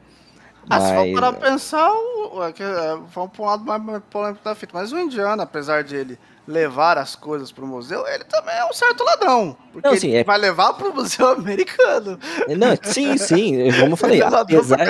Ah, 0.70 0.78
Mas... 0.78 0.82
se 0.84 0.94
for 0.94 1.12
para 1.12 1.32
pensar, 1.32 1.90
é, 1.90 2.98
vamos 3.12 3.32
para 3.32 3.42
um 3.42 3.46
lado 3.46 3.64
mais 3.64 4.02
polêmico 4.08 4.44
da 4.44 4.54
fita. 4.54 4.72
Mas 4.74 4.92
o 4.92 4.98
Indiana, 4.98 5.42
apesar 5.42 5.82
de 5.82 5.96
ele 5.96 6.18
levar 6.46 6.96
as 6.98 7.14
coisas 7.16 7.52
para 7.52 7.64
o 7.64 7.66
museu, 7.66 8.06
ele 8.06 8.24
também 8.24 8.54
é 8.54 8.64
um 8.64 8.72
certo 8.72 9.04
ladrão. 9.04 9.56
Porque 9.72 9.88
não, 9.88 9.96
sim, 9.96 10.08
ele 10.08 10.18
é... 10.18 10.24
vai 10.24 10.38
levar 10.38 10.72
para 10.74 10.88
o 10.88 10.94
museu 10.94 11.28
americano. 11.34 12.18
Não, 12.56 12.78
sim, 12.80 13.18
sim, 13.18 13.70
como 13.78 13.92
eu 13.92 13.96
falei. 13.96 14.22
é 14.22 14.24
apesar, 14.24 14.80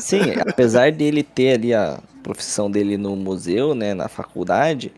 sim, 0.00 0.20
apesar 0.48 0.92
dele 0.92 1.22
ter 1.22 1.54
ali 1.54 1.74
a 1.74 1.98
profissão 2.22 2.70
dele 2.70 2.96
no 2.96 3.16
museu, 3.16 3.74
né, 3.74 3.94
na 3.94 4.08
faculdade, 4.08 4.92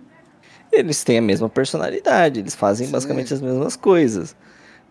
eles 0.73 1.05
têm 1.05 1.19
a 1.19 1.23
mesma 1.23 1.49
personalidade, 1.49 2.41
eles 2.41 2.55
fazem 2.55 2.87
sim. 2.87 2.93
basicamente 2.93 3.33
as 3.33 3.41
mesmas 3.41 3.77
coisas. 3.77 4.37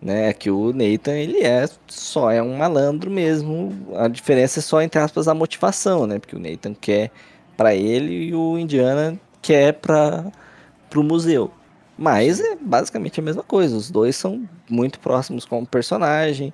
Né, 0.02 0.34
que 0.34 0.50
o 0.50 0.70
Nathan, 0.72 1.14
ele 1.14 1.38
é 1.38 1.66
só 1.86 2.30
é 2.30 2.42
um 2.42 2.58
malandro 2.58 3.10
mesmo. 3.10 3.72
A 3.96 4.06
diferença 4.06 4.58
é 4.58 4.62
só 4.62 4.82
entre 4.82 5.00
aspas 5.00 5.28
a 5.28 5.34
motivação, 5.34 6.06
né? 6.06 6.18
Porque 6.18 6.36
o 6.36 6.38
Nathan 6.38 6.74
quer 6.74 7.10
para 7.56 7.74
ele 7.74 8.26
e 8.26 8.34
o 8.34 8.58
Indiana 8.58 9.18
quer 9.40 9.72
para 9.72 10.30
para 10.90 11.00
o 11.00 11.04
museu. 11.04 11.50
Mas 11.96 12.40
é 12.40 12.56
basicamente 12.56 13.20
a 13.20 13.22
mesma 13.22 13.42
coisa. 13.42 13.76
Os 13.76 13.90
dois 13.90 14.16
são 14.16 14.48
muito 14.68 14.98
próximos 15.00 15.44
como 15.44 15.66
personagem. 15.66 16.52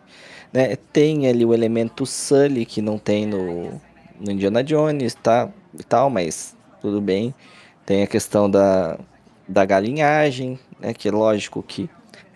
Né? 0.53 0.77
Tem 0.93 1.29
ali 1.29 1.45
o 1.45 1.55
elemento 1.55 2.07
Sully 2.07 2.65
que 2.65 2.83
não 2.83 2.99
tem 2.99 3.27
no, 3.27 3.81
no 4.19 4.31
Indiana 4.31 4.63
Jones 4.63 5.15
tá, 5.15 5.49
e 5.79 5.83
tal, 5.83 6.11
mas 6.11 6.57
tudo 6.81 7.01
bem. 7.01 7.35
Tem 7.85 8.03
a 8.03 8.07
questão 8.07 8.51
da, 8.51 8.99
da 9.49 9.65
galinhagem, 9.65 10.59
né? 10.79 10.95
que 10.95 11.09
é 11.09 11.11
lógico 11.11 11.63
que 11.63 11.89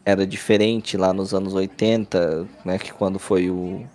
era 0.05 0.27
diferente 0.27 0.97
lá 0.97 1.13
nos 1.13 1.33
anos 1.33 1.55
80, 1.55 2.47
né? 2.65 2.79
que 2.79 2.93
quando 2.93 3.19
foi 3.19 3.51
o, 3.51 3.87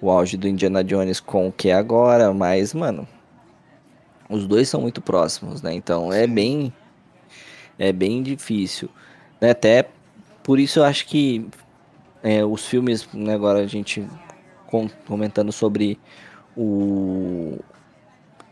o 0.00 0.10
auge 0.10 0.36
do 0.36 0.48
Indiana 0.48 0.82
Jones 0.82 1.20
com 1.20 1.48
o 1.48 1.52
que 1.52 1.68
é 1.68 1.74
agora, 1.74 2.32
mas, 2.32 2.74
mano, 2.74 3.06
os 4.28 4.46
dois 4.46 4.68
são 4.68 4.80
muito 4.80 5.00
próximos, 5.00 5.62
né? 5.62 5.74
Então 5.74 6.12
é 6.12 6.26
bem 6.26 6.72
é 7.78 7.92
bem 7.92 8.22
difícil. 8.22 8.88
Né? 9.40 9.50
Até 9.50 9.88
por 10.42 10.58
isso 10.58 10.78
eu 10.78 10.84
acho 10.84 11.06
que 11.06 11.46
é, 12.22 12.44
os 12.44 12.66
filmes, 12.66 13.06
né, 13.12 13.34
agora 13.34 13.60
a 13.60 13.66
gente 13.66 14.06
comentando 15.06 15.52
sobre 15.52 15.98
o, 16.56 17.58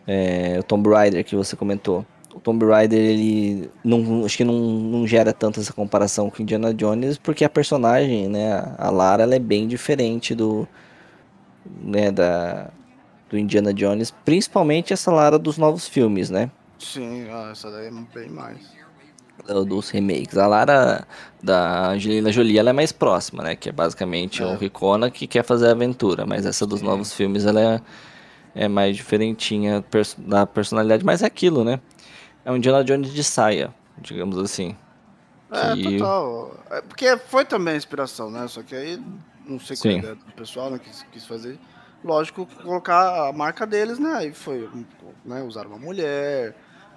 é, 0.07 0.57
o 0.59 0.63
Tomb 0.63 0.89
Raider 0.89 1.25
que 1.25 1.37
você 1.37 1.57
comentou. 1.57 2.05
O 2.35 2.41
Tomb 2.41 2.65
Raider, 2.65 2.99
ele 2.99 3.71
não, 3.85 4.25
acho 4.25 4.37
que 4.37 4.45
não, 4.45 4.55
não 4.55 5.07
gera 5.07 5.33
tanto 5.33 5.61
essa 5.61 5.73
comparação 5.73 6.31
com 6.31 6.43
Indiana 6.43 6.73
Jones, 6.73 7.19
porque 7.19 7.45
a 7.45 7.49
personagem, 7.49 8.29
né, 8.29 8.75
a 8.79 8.91
Lara, 8.91 9.23
ela 9.25 9.35
é 9.35 9.39
bem 9.39 9.69
diferente 9.69 10.35
do, 10.35 10.67
né, 11.83 12.11
da, 12.11 12.71
do 13.29 13.39
Indiana 13.39 13.73
Jones, 13.75 14.11
principalmente 14.25 14.93
essa 14.93 15.13
Lara 15.13 15.39
dos 15.39 15.59
novos 15.59 15.87
filmes, 15.87 16.31
né? 16.31 16.51
Sim, 16.79 17.27
essa 17.51 17.71
daí 17.71 17.89
é 17.89 17.91
bem 17.91 18.31
mais 18.31 18.83
dos 19.67 19.91
remakes. 19.91 20.37
A 20.37 20.47
Lara 20.47 21.07
da 21.43 21.91
Angelina 21.91 22.31
Jolie 22.31 22.59
ela 22.59 22.71
é 22.71 22.73
mais 22.73 22.93
próxima, 22.93 23.43
né? 23.43 23.57
Que 23.57 23.69
é 23.69 23.73
basicamente 23.73 24.43
é. 24.43 24.47
um 24.47 24.57
Ricona 24.57 25.11
que 25.11 25.27
quer 25.27 25.45
fazer 25.45 25.69
aventura, 25.69 26.25
mas 26.25 26.47
essa 26.47 26.67
dos 26.67 26.81
Sim. 26.81 26.87
novos 26.87 27.13
filmes 27.13 27.45
ela 27.45 27.61
é, 27.61 27.81
é 28.55 28.69
mais 28.69 28.97
diferentinha 28.97 29.85
da 30.19 30.47
personalidade, 30.47 31.05
mas 31.05 31.23
é 31.23 31.27
aquilo, 31.27 31.65
né? 31.65 31.81
É 32.45 32.51
um 32.51 32.57
Indiana 32.57 32.85
Jones 32.85 33.13
de 33.13 33.23
saia, 33.23 33.73
digamos 33.99 34.39
assim. 34.39 34.77
É, 35.51 35.75
que... 35.75 35.99
total. 35.99 36.57
É 36.71 36.81
porque 36.81 37.17
foi 37.17 37.45
também 37.45 37.75
a 37.75 37.77
inspiração, 37.77 38.31
né? 38.31 38.47
Só 38.49 38.63
que 38.63 38.75
aí, 38.75 39.01
não 39.47 39.61
sei 39.61 39.77
qual 39.77 40.13
é 40.13 40.15
do 40.15 40.33
pessoal, 40.37 40.71
né? 40.71 40.79
Quis, 40.79 41.05
quis 41.13 41.27
fazer. 41.27 41.59
Lógico, 42.05 42.47
colocar 42.63 43.29
a 43.29 43.33
marca 43.33 43.67
deles, 43.67 43.99
né? 43.99 44.13
Aí 44.15 44.33
foi, 44.33 44.69
né? 45.25 45.43
Usar 45.43 45.67
uma 45.67 45.79
mulher, 45.79 46.55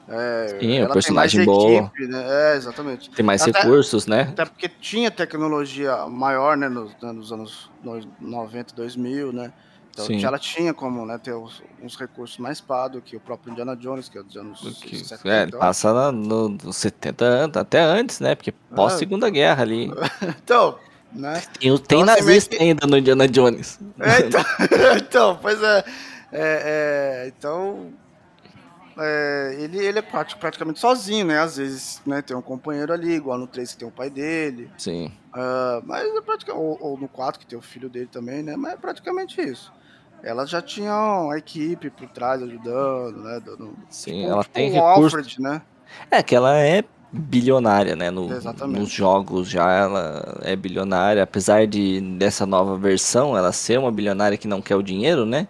é, 0.07 0.57
Sim, 0.59 0.83
o 0.83 0.89
personagem 0.89 1.45
bom. 1.45 1.79
Equipe, 1.79 2.07
né? 2.07 2.23
É, 2.27 2.55
exatamente. 2.55 3.09
Tem 3.09 3.25
mais 3.25 3.41
até, 3.41 3.59
recursos, 3.59 4.05
né? 4.05 4.21
Até 4.21 4.45
porque 4.45 4.69
tinha 4.69 5.09
tecnologia 5.09 6.05
maior, 6.07 6.55
né, 6.55 6.69
nos, 6.69 6.91
né, 7.01 7.11
nos 7.11 7.31
anos 7.31 7.71
90, 8.21 8.75
2000, 8.75 9.33
né? 9.33 9.51
Então 9.95 10.07
Sim. 10.07 10.25
ela 10.25 10.37
tinha 10.37 10.73
como 10.73 11.05
né, 11.05 11.17
ter 11.17 11.33
uns, 11.33 11.63
uns, 11.81 11.95
recursos 11.95 12.37
mais 12.37 12.59
pá 12.59 12.89
do 12.89 13.01
que 13.01 13.15
o 13.15 13.19
próprio 13.19 13.53
Indiana 13.53 13.77
Jones, 13.77 14.09
que 14.09 14.17
é 14.17 14.23
dos 14.23 14.35
anos 14.35 14.59
que, 14.81 15.05
70. 15.05 15.55
É, 15.55 15.57
passa 15.57 16.11
no, 16.11 16.49
nos 16.49 16.75
70, 16.75 17.49
até 17.57 17.79
antes, 17.79 18.19
né? 18.19 18.35
Porque 18.35 18.51
é. 18.51 18.89
Segunda 18.89 19.29
Guerra 19.29 19.63
ali. 19.63 19.89
então, 20.43 20.77
né? 21.13 21.41
Tem, 21.57 21.77
tem 21.77 22.01
então, 22.01 22.05
nazista 22.05 22.55
assim, 22.55 22.65
ainda 22.65 22.85
no 22.85 22.97
Indiana 22.97 23.25
Jones. 23.25 23.79
É, 23.97 24.19
então, 24.19 24.41
então, 24.99 25.39
pois 25.41 25.63
é, 25.63 25.85
é, 26.33 27.23
é 27.23 27.27
então 27.27 27.93
é, 28.97 29.55
ele, 29.59 29.77
ele 29.77 29.99
é 29.99 30.01
praticamente 30.01 30.79
sozinho, 30.79 31.25
né? 31.25 31.39
Às 31.39 31.55
vezes 31.55 32.01
né, 32.05 32.21
tem 32.21 32.35
um 32.35 32.41
companheiro 32.41 32.91
ali, 32.91 33.13
igual 33.13 33.37
no 33.37 33.47
3 33.47 33.71
que 33.71 33.77
tem 33.77 33.87
o 33.87 33.91
pai 33.91 34.09
dele. 34.09 34.69
Sim. 34.77 35.11
Uh, 35.33 35.81
mas 35.85 36.03
é 36.03 36.21
praticamente. 36.21 36.65
Ou, 36.65 36.77
ou, 36.81 36.97
no 36.97 37.07
4 37.07 37.39
que 37.39 37.45
tem 37.45 37.57
o 37.57 37.61
filho 37.61 37.89
dele 37.89 38.07
também, 38.11 38.43
né? 38.43 38.57
Mas 38.57 38.73
é 38.73 38.77
praticamente 38.77 39.41
isso. 39.41 39.71
Ela 40.23 40.45
já 40.45 40.61
tinha 40.61 40.93
uma 40.93 41.37
equipe 41.37 41.89
por 41.89 42.09
trás 42.09 42.41
ajudando, 42.41 43.23
né? 43.23 43.39
Dando, 43.45 43.75
Sim, 43.89 44.21
tipo, 44.21 44.31
ela 44.31 44.43
tipo 44.43 44.53
tem 44.53 44.71
um 44.71 44.73
recurso. 44.73 45.17
Alfred, 45.17 45.41
né? 45.41 45.61
É 46.09 46.23
que 46.23 46.35
ela 46.35 46.57
é 46.57 46.83
bilionária, 47.11 47.95
né? 47.95 48.09
No, 48.09 48.27
nos 48.67 48.89
jogos 48.89 49.49
já 49.49 49.71
ela 49.71 50.39
é 50.41 50.55
bilionária, 50.55 51.23
apesar 51.23 51.67
de 51.67 52.01
dessa 52.17 52.45
nova 52.45 52.77
versão 52.77 53.37
ela 53.37 53.51
ser 53.51 53.79
uma 53.79 53.91
bilionária 53.91 54.37
que 54.37 54.47
não 54.47 54.61
quer 54.61 54.75
o 54.75 54.81
dinheiro, 54.81 55.25
né? 55.25 55.47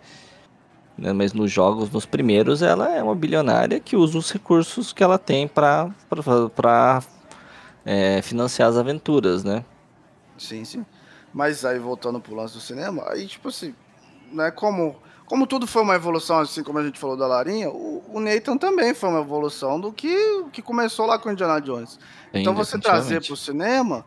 Né? 0.97 1.11
Mas 1.11 1.33
nos 1.33 1.51
jogos, 1.51 1.89
nos 1.89 2.05
primeiros, 2.05 2.61
ela 2.61 2.89
é 2.89 3.03
uma 3.03 3.15
bilionária 3.15 3.79
que 3.79 3.95
usa 3.95 4.17
os 4.17 4.31
recursos 4.31 4.93
que 4.93 5.03
ela 5.03 5.19
tem 5.19 5.47
para 5.47 5.91
é, 7.85 8.21
financiar 8.21 8.69
as 8.69 8.77
aventuras, 8.77 9.43
né? 9.43 9.63
Sim, 10.37 10.63
sim. 10.63 10.85
Mas 11.33 11.65
aí 11.65 11.77
voltando 11.79 12.19
pro 12.19 12.35
lance 12.35 12.53
do 12.53 12.61
cinema, 12.61 13.03
aí 13.09 13.27
tipo 13.27 13.49
assim, 13.49 13.75
né, 14.31 14.51
como, 14.51 14.95
como 15.25 15.47
tudo 15.47 15.67
foi 15.67 15.81
uma 15.81 15.95
evolução, 15.95 16.39
assim 16.39 16.63
como 16.63 16.79
a 16.79 16.83
gente 16.83 16.99
falou 16.99 17.17
da 17.17 17.27
Larinha, 17.27 17.69
o, 17.69 18.03
o 18.13 18.19
Nathan 18.19 18.57
também 18.57 18.93
foi 18.93 19.09
uma 19.09 19.21
evolução 19.21 19.79
do 19.79 19.91
que, 19.91 20.43
que 20.51 20.61
começou 20.61 21.05
lá 21.05 21.17
com 21.17 21.31
Indiana 21.31 21.59
Jones. 21.59 21.91
Sim, 21.91 21.99
então 22.33 22.53
você 22.53 22.79
trazer 22.79 23.25
pro 23.25 23.35
cinema, 23.35 24.05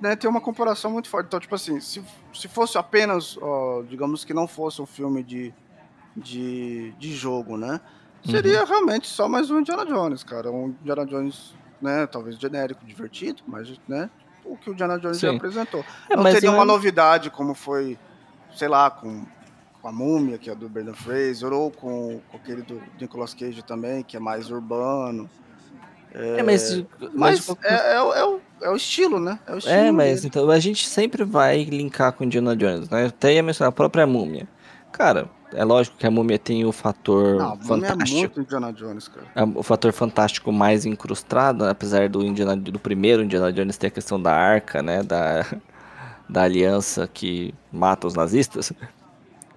né, 0.00 0.16
tem 0.16 0.28
uma 0.28 0.40
comparação 0.40 0.90
muito 0.90 1.08
forte. 1.08 1.26
Então, 1.26 1.40
tipo 1.40 1.54
assim, 1.54 1.80
se, 1.80 2.02
se 2.32 2.48
fosse 2.48 2.78
apenas, 2.78 3.36
ó, 3.40 3.82
digamos 3.82 4.24
que 4.24 4.34
não 4.34 4.46
fosse 4.46 4.80
um 4.80 4.86
filme 4.86 5.22
de 5.22 5.54
de, 6.18 6.92
de 6.98 7.14
jogo, 7.14 7.56
né? 7.56 7.80
Seria 8.24 8.60
uhum. 8.60 8.66
realmente 8.66 9.06
só 9.06 9.28
mais 9.28 9.50
um 9.50 9.60
Indiana 9.60 9.86
Jones, 9.86 10.24
cara. 10.24 10.50
Um 10.50 10.74
Indiana 10.80 11.06
Jones, 11.06 11.54
né? 11.80 12.06
Talvez 12.06 12.36
genérico, 12.36 12.84
divertido, 12.84 13.42
mas, 13.46 13.80
né? 13.86 14.10
o 14.44 14.56
que 14.56 14.70
o 14.70 14.72
Indiana 14.72 14.98
Jones 14.98 15.20
já 15.20 15.30
apresentou. 15.30 15.84
É, 16.08 16.16
não 16.16 16.24
teria 16.24 16.50
não 16.50 16.58
uma 16.58 16.64
é- 16.64 16.66
novidade 16.66 17.30
como 17.30 17.54
foi, 17.54 17.98
sei 18.58 18.68
lá, 18.68 18.90
com, 18.90 19.22
com 19.80 19.88
a 19.88 19.92
Múmia, 19.92 20.36
que 20.38 20.50
é 20.50 20.54
do 20.54 20.68
Brendan 20.68 20.92
Fraser, 20.94 21.52
ou 21.52 21.70
com, 21.70 22.20
com 22.30 22.36
aquele 22.36 22.62
do 22.62 22.82
Nicolas 23.00 23.32
Cage 23.34 23.62
também, 23.62 24.02
que 24.02 24.16
é 24.16 24.20
mais 24.20 24.50
urbano. 24.50 25.30
É, 26.12 26.42
mas, 26.42 26.82
Mas 27.14 27.46
mas- 27.46 27.56
é, 27.62 27.94
é 27.96 28.02
o- 28.02 28.14
é 28.14 28.24
o, 28.24 28.40
é 28.62 28.70
o 28.70 28.76
estilo, 28.76 29.20
né? 29.20 29.38
É 29.46 29.52
o 29.54 29.58
estilo 29.58 29.76
É, 29.76 29.92
mas 29.92 30.16
dele. 30.22 30.26
então 30.28 30.50
a 30.50 30.58
gente 30.58 30.88
sempre 30.88 31.22
vai 31.22 31.62
linkar 31.64 32.12
com 32.12 32.24
Indiana 32.24 32.56
Jones, 32.56 32.88
né? 32.88 33.06
Até 33.06 33.34
ia 33.34 33.42
mencionar 33.42 33.68
a 33.68 33.72
própria 33.72 34.06
múmia. 34.06 34.48
Cara, 34.90 35.28
é 35.52 35.62
lógico 35.62 35.98
que 35.98 36.06
a 36.06 36.10
múmia 36.10 36.38
tem 36.38 36.64
o 36.64 36.72
fator 36.72 37.36
Não, 37.36 37.52
a 37.52 37.56
Múmia 37.56 37.62
é 37.62 37.88
fantástico. 37.90 38.18
muito 38.18 38.40
Indiana 38.40 38.72
Jones, 38.72 39.06
cara. 39.06 39.26
é 39.36 39.44
o 39.44 39.62
fator 39.62 39.92
fantástico 39.92 40.50
mais 40.50 40.86
incrustado, 40.86 41.64
né? 41.64 41.70
apesar 41.70 42.08
do 42.08 42.24
Indiana, 42.24 42.56
do 42.56 42.78
primeiro 42.78 43.22
Indiana 43.22 43.52
Jones 43.52 43.76
ter 43.76 43.88
a 43.88 43.90
questão 43.90 44.20
da 44.20 44.32
arca, 44.34 44.82
né? 44.82 45.02
Da, 45.02 45.44
da 46.28 46.42
aliança 46.42 47.08
que 47.08 47.54
mata 47.72 48.06
os 48.06 48.14
nazistas. 48.14 48.72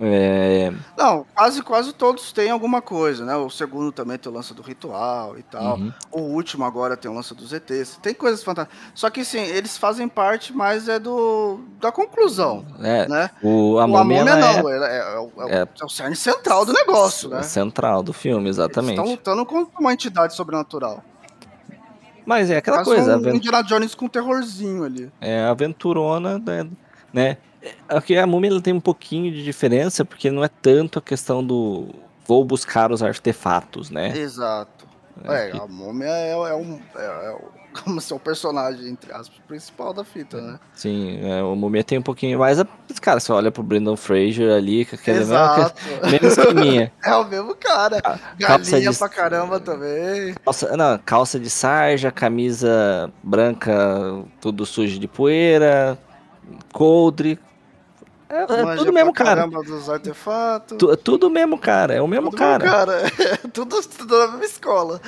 É, 0.03 0.73
Não, 0.97 1.23
quase, 1.35 1.61
quase 1.61 1.93
todos 1.93 2.31
têm 2.31 2.49
alguma 2.49 2.81
coisa, 2.81 3.23
né? 3.23 3.35
O 3.35 3.51
segundo 3.51 3.91
também 3.91 4.17
tem 4.17 4.31
o 4.31 4.35
lance 4.35 4.51
do 4.51 4.63
ritual 4.63 5.37
e 5.37 5.43
tal. 5.43 5.77
uhum. 5.77 5.93
O 6.11 6.21
último 6.21 6.65
agora 6.65 6.97
tem 6.97 7.11
o 7.11 7.13
lance 7.13 7.35
dos 7.35 7.53
ETs. 7.53 7.99
Tem 8.01 8.11
coisas 8.11 8.43
fantásticas. 8.43 8.79
Só 8.95 9.11
que, 9.11 9.23
sim, 9.23 9.37
eles 9.41 9.77
fazem 9.77 10.07
parte 10.07 10.53
mais 10.53 10.89
é 10.89 10.97
do 10.97 11.59
da 11.79 11.91
conclusão, 11.91 12.65
É, 12.81 13.07
né? 13.07 13.29
o, 13.43 13.77
a 13.77 13.85
o 13.85 13.97
Amômia 13.97 14.25
não, 14.25 14.33
é, 14.37 14.57
é 14.57 14.61
o- 14.63 14.69
é 14.69 15.19
o- 15.19 15.49
é- 15.49 15.67
é 15.81 15.85
o 15.85 15.89
cerne 15.89 16.15
central 16.15 16.65
do 16.65 16.73
negócio, 16.73 17.31
é 17.33 17.35
né? 17.37 17.43
central 17.43 18.01
do 18.01 18.11
filme, 18.11 18.49
exatamente. 18.49 18.97
Eles 18.99 19.11
estão 19.11 19.35
lutando 19.35 19.45
contra 19.45 19.79
uma 19.79 19.93
entidade 19.93 20.33
sobrenatural. 20.35 21.03
Mas 22.25 22.49
é 22.49 22.57
aquela 22.57 22.77
Quase 22.77 22.89
coisa, 22.91 23.11
um 23.13 23.15
aven- 23.19 23.35
Indiana 23.37 23.61
Jones 23.63 23.95
com 23.95 24.05
um 24.05 24.09
terrorzinho 24.09 24.83
ali. 24.83 25.11
é 25.19 25.41
aventurona, 25.45 26.37
né? 26.39 26.67
né? 27.13 27.37
Aqui 27.87 28.17
a 28.17 28.25
múmia 28.25 28.49
ela 28.49 28.61
tem 28.61 28.73
um 28.73 28.79
pouquinho 28.79 29.31
de 29.31 29.43
diferença, 29.43 30.03
porque 30.05 30.31
não 30.31 30.43
é 30.43 30.47
tanto 30.49 30.97
a 30.99 31.01
questão 31.01 31.43
do 31.43 31.87
vou 32.27 32.43
buscar 32.45 32.91
os 32.91 33.03
artefatos, 33.03 33.89
né? 33.89 34.17
Exato. 34.17 34.85
É, 35.25 35.49
É, 35.49 35.57
a 35.57 35.67
múmia 35.67 36.07
é, 36.07 36.31
é 36.31 36.55
um. 36.55 36.79
É, 36.95 37.03
é 37.05 37.37
como 37.83 37.99
se 38.01 38.11
é 38.11 38.15
o 38.15 38.19
personagem, 38.19 38.87
entre 38.89 39.11
aspas, 39.11 39.37
principal 39.47 39.93
da 39.93 40.03
fita, 40.03 40.39
né? 40.41 40.59
Sim, 40.73 41.19
é, 41.23 41.41
o 41.43 41.55
múmia 41.55 41.83
tem 41.83 41.97
um 41.97 42.01
pouquinho 42.01 42.37
mais. 42.39 42.59
a- 42.59 42.67
Cara, 43.01 43.19
você 43.19 43.31
olha 43.31 43.51
pro 43.51 43.63
Brendan 43.63 43.95
Fraser 43.95 44.51
ali, 44.55 44.85
com 44.85 44.95
aquele 44.95 45.19
mesmo, 45.19 45.33
Exato. 45.33 45.81
mesmo 46.11 46.27
esqueminha. 46.27 46.91
É 47.03 47.15
o 47.15 47.25
mesmo 47.27 47.55
cara. 47.55 48.01
Galinha 48.37 48.91
de- 48.91 48.97
pra 48.97 49.09
caramba 49.09 49.59
também. 49.59 50.33
Calça, 50.43 50.75
não, 50.77 50.97
calça 50.99 51.39
de 51.39 51.49
sarja, 51.49 52.11
camisa 52.11 53.11
branca, 53.23 53.73
tudo 54.39 54.65
sujo 54.65 54.99
de 54.99 55.07
poeira, 55.07 55.97
coldre. 56.73 57.39
É, 58.29 58.43
é 58.43 58.75
tudo 58.77 58.93
mesmo 58.93 59.11
cara. 59.11 59.41
caramba 59.41 59.61
dos 59.61 59.89
artefatos. 59.89 60.77
Tu- 60.77 60.95
tudo 60.97 61.29
mesmo 61.29 61.57
cara, 61.57 61.95
é 61.95 62.01
o 62.01 62.07
mesmo 62.07 62.29
Tudo 62.29 62.39
cara. 62.39 62.63
mesmo 62.63 62.71
cara. 63.17 63.37
tudo 63.51 63.77
estudando 63.77 64.19
na 64.19 64.27
mesma 64.37 64.45
escola. 64.45 65.01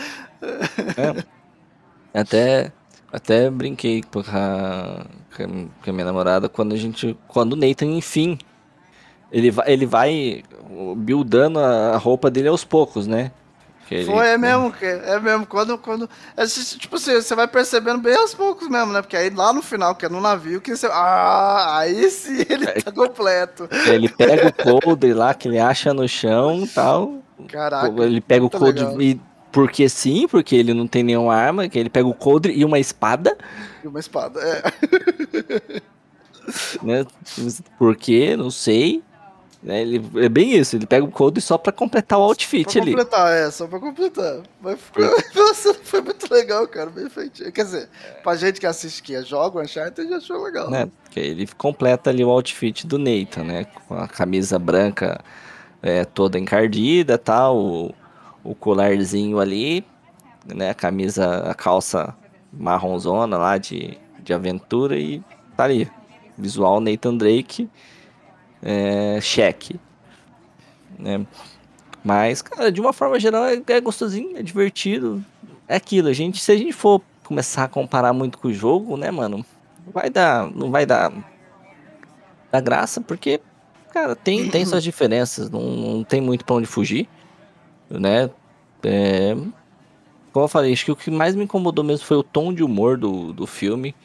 Até, 2.13 2.71
até 3.11 3.49
brinquei 3.49 4.03
com 4.03 4.19
a, 4.19 5.05
com 5.35 5.89
a- 5.89 5.93
minha 5.93 6.05
namorada 6.05 6.47
quando 6.47 6.73
a 6.73 6.77
gente. 6.77 7.17
Quando 7.27 7.53
o 7.53 7.55
Nathan, 7.55 7.85
enfim. 7.87 8.37
Ele 9.31 9.49
vai, 9.49 9.71
ele 9.71 9.85
vai 9.87 10.43
buildando 10.95 11.59
a 11.59 11.97
roupa 11.97 12.29
dele 12.29 12.47
aos 12.49 12.63
poucos, 12.63 13.07
né? 13.07 13.31
Que 13.87 13.95
ele- 13.95 14.05
Foi, 14.05 14.27
é 14.27 14.37
mesmo, 14.37 14.71
que- 14.71 14.85
é 14.85 15.19
mesmo. 15.19 15.45
Quando, 15.47 15.75
quando. 15.77 16.07
é, 16.37 16.45
tipo 16.45 16.95
assim, 16.97 17.13
você 17.15 17.33
vai 17.35 17.47
percebendo 17.47 17.97
bem 17.99 18.15
aos 18.15 18.33
poucos 18.35 18.67
mesmo, 18.69 18.93
né? 18.93 19.01
Porque 19.01 19.17
aí 19.17 19.31
lá 19.31 19.51
no 19.51 19.61
final, 19.63 19.95
que 19.95 20.05
é 20.05 20.09
no 20.09 20.21
navio, 20.21 20.61
que 20.61 20.75
você. 20.75 20.85
Ah, 20.85 21.79
aí 21.79 22.09
sim 22.11 22.45
ele 22.47 22.65
É. 22.65 22.73
tá 22.81 22.91
completo. 22.91 23.67
Ele 23.87 24.07
pega 24.07 24.47
o 24.49 24.81
coldre 24.81 25.13
lá 25.15 25.33
que 25.33 25.47
ele 25.47 25.59
acha 25.59 25.93
no 25.95 26.07
chão 26.07 26.61
e 26.63 26.67
tal. 26.67 27.15
Caraca. 27.49 28.03
Ele 28.03 28.21
pega 28.21 28.45
o 28.45 28.49
coldre 28.51 28.85
e. 29.03 29.19
Porque 29.53 29.87
sim, 29.87 30.27
porque 30.27 30.55
ele 30.55 30.73
não 30.73 30.87
tem 30.87 31.03
nenhuma 31.03 31.33
arma, 31.35 31.69
que 31.69 31.79
ele 31.79 31.89
pega 31.89 32.07
o 32.07 32.13
coldre 32.13 32.51
e 32.53 32.65
uma 32.65 32.79
espada, 32.79 33.37
E 33.83 33.87
uma 33.87 33.99
espada. 33.99 34.41
É. 34.41 35.81
né? 36.83 37.05
Por 37.77 37.95
quê? 37.95 38.35
Não 38.35 38.51
sei. 38.51 39.01
Né, 39.61 39.81
Ele, 39.81 40.01
é 40.17 40.27
bem 40.27 40.57
isso, 40.57 40.75
ele 40.75 40.85
pega 40.85 41.05
o 41.05 41.11
coldre 41.11 41.39
só 41.39 41.57
pra 41.57 41.71
completar 41.71 42.19
o 42.19 42.21
outfit 42.23 42.65
pra 42.69 42.81
ali. 42.81 42.91
completar, 42.91 43.31
é, 43.31 43.49
só 43.49 43.65
pra 43.65 43.79
completar. 43.79 44.41
Mas 44.59 44.77
ficou, 44.81 45.05
nossa, 45.33 45.73
foi 45.83 46.01
muito 46.01 46.33
legal, 46.33 46.67
cara, 46.67 46.89
bem 46.89 47.09
feitinho. 47.09 47.49
Quer 47.49 47.63
dizer, 47.63 47.89
pra 48.21 48.35
gente 48.35 48.59
que 48.59 48.65
assiste 48.67 49.01
que 49.01 49.21
joga 49.23 49.59
o 49.59 49.61
Uncharted, 49.61 50.09
já 50.09 50.17
achou 50.17 50.43
legal. 50.43 50.69
né? 50.69 50.89
Porque 51.05 51.21
ele 51.21 51.47
completa 51.57 52.09
ali 52.09 52.25
o 52.25 52.29
outfit 52.29 52.85
do 52.85 52.97
Nathan, 52.97 53.45
né? 53.45 53.63
Com 53.87 53.93
a 53.95 54.05
camisa 54.05 54.59
branca 54.59 55.23
é, 55.81 56.03
toda 56.03 56.37
encardida, 56.37 57.17
tal, 57.17 57.95
o, 58.43 58.53
colarzinho 58.55 59.39
ali, 59.39 59.85
né? 60.45 60.69
A 60.69 60.73
camisa, 60.73 61.49
a 61.49 61.53
calça 61.53 62.15
marronzona 62.51 63.37
lá 63.37 63.57
de, 63.57 63.97
de 64.21 64.33
aventura 64.33 64.97
e 64.97 65.23
tá 65.55 65.63
ali. 65.63 65.89
Visual 66.37 66.79
Nathan 66.79 67.15
Drake, 67.15 67.69
é, 68.61 69.19
cheque. 69.21 69.79
Né? 70.97 71.25
Mas, 72.03 72.41
cara, 72.41 72.71
de 72.71 72.81
uma 72.81 72.91
forma 72.91 73.19
geral 73.19 73.45
é, 73.45 73.61
é 73.67 73.81
gostosinho, 73.81 74.37
é 74.37 74.41
divertido. 74.41 75.23
É 75.67 75.75
aquilo, 75.75 76.09
a 76.09 76.13
gente, 76.13 76.41
se 76.41 76.51
a 76.51 76.57
gente 76.57 76.73
for 76.73 77.01
começar 77.23 77.63
a 77.63 77.67
comparar 77.67 78.13
muito 78.13 78.37
com 78.37 78.49
o 78.49 78.53
jogo, 78.53 78.97
né, 78.97 79.09
mano? 79.09 79.45
vai 79.91 80.09
dar, 80.09 80.49
não 80.51 80.71
vai 80.71 80.85
dar, 80.85 81.11
dar 82.51 82.61
graça, 82.61 83.01
porque, 83.01 83.41
cara, 83.91 84.15
tem, 84.15 84.49
tem 84.49 84.65
suas 84.65 84.83
diferenças, 84.83 85.49
não, 85.49 85.61
não 85.61 86.03
tem 86.03 86.21
muito 86.21 86.45
pra 86.45 86.55
onde 86.55 86.67
fugir, 86.67 87.07
né? 87.99 88.29
É, 88.83 89.35
como 90.31 90.45
eu 90.45 90.49
falei, 90.49 90.73
acho 90.73 90.85
que 90.85 90.91
o 90.91 90.95
que 90.95 91.11
mais 91.11 91.35
me 91.35 91.43
incomodou 91.43 91.83
mesmo 91.83 92.05
foi 92.05 92.17
o 92.17 92.23
tom 92.23 92.53
de 92.53 92.63
humor 92.63 92.97
do, 92.97 93.33
do 93.33 93.45
filme, 93.47 93.95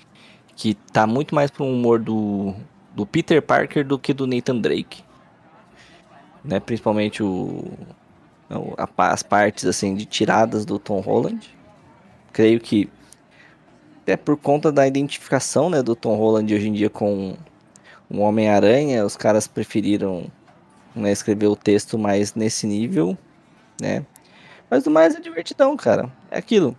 que 0.56 0.74
tá 0.74 1.06
muito 1.06 1.34
mais 1.34 1.50
pro 1.50 1.64
humor 1.66 1.98
do, 2.00 2.54
do 2.94 3.06
Peter 3.06 3.42
Parker 3.42 3.86
do 3.86 3.98
que 3.98 4.12
do 4.14 4.26
Nathan 4.26 4.58
Drake. 4.58 5.02
Né? 6.44 6.60
Principalmente 6.60 7.22
o, 7.22 7.64
a- 8.50 9.12
as 9.12 9.22
partes 9.22 9.64
assim 9.66 9.94
de 9.94 10.04
tiradas 10.06 10.64
do 10.64 10.78
Tom 10.78 11.00
Holland. 11.00 11.56
Creio 12.32 12.60
que 12.60 12.90
até 14.02 14.16
por 14.16 14.36
conta 14.36 14.72
da 14.72 14.86
identificação 14.86 15.68
né, 15.68 15.82
do 15.82 15.94
Tom 15.94 16.16
Holland 16.16 16.52
hoje 16.54 16.68
em 16.68 16.72
dia 16.72 16.88
com 16.90 17.36
o 18.10 18.18
Homem-Aranha, 18.20 19.04
os 19.04 19.16
caras 19.16 19.46
preferiram 19.46 20.26
né, 20.94 21.12
escrever 21.12 21.46
o 21.48 21.56
texto 21.56 21.98
mais 21.98 22.34
nesse 22.34 22.66
nível, 22.66 23.16
né? 23.80 24.04
Mas 24.70 24.86
o 24.86 24.90
mais 24.90 25.14
é 25.14 25.20
divertidão, 25.20 25.76
cara. 25.76 26.10
É 26.30 26.38
aquilo. 26.38 26.76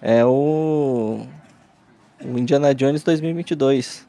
É 0.00 0.24
o, 0.24 1.26
o 2.24 2.38
Indiana 2.38 2.74
Jones 2.74 3.02
2022. 3.02 4.06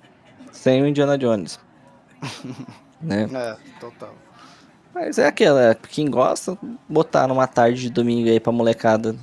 Sem 0.52 0.82
o 0.82 0.88
Indiana 0.88 1.18
Jones. 1.18 1.60
né? 3.02 3.28
É, 3.34 3.58
total. 3.80 4.14
Mas 4.94 5.18
é 5.18 5.26
aquela, 5.26 5.74
quem 5.74 6.10
gosta, 6.10 6.58
botar 6.88 7.28
numa 7.28 7.48
tarde 7.48 7.82
de 7.84 7.90
domingo 7.90 8.30
aí 8.30 8.40
pra 8.40 8.52
molecada 8.52 9.16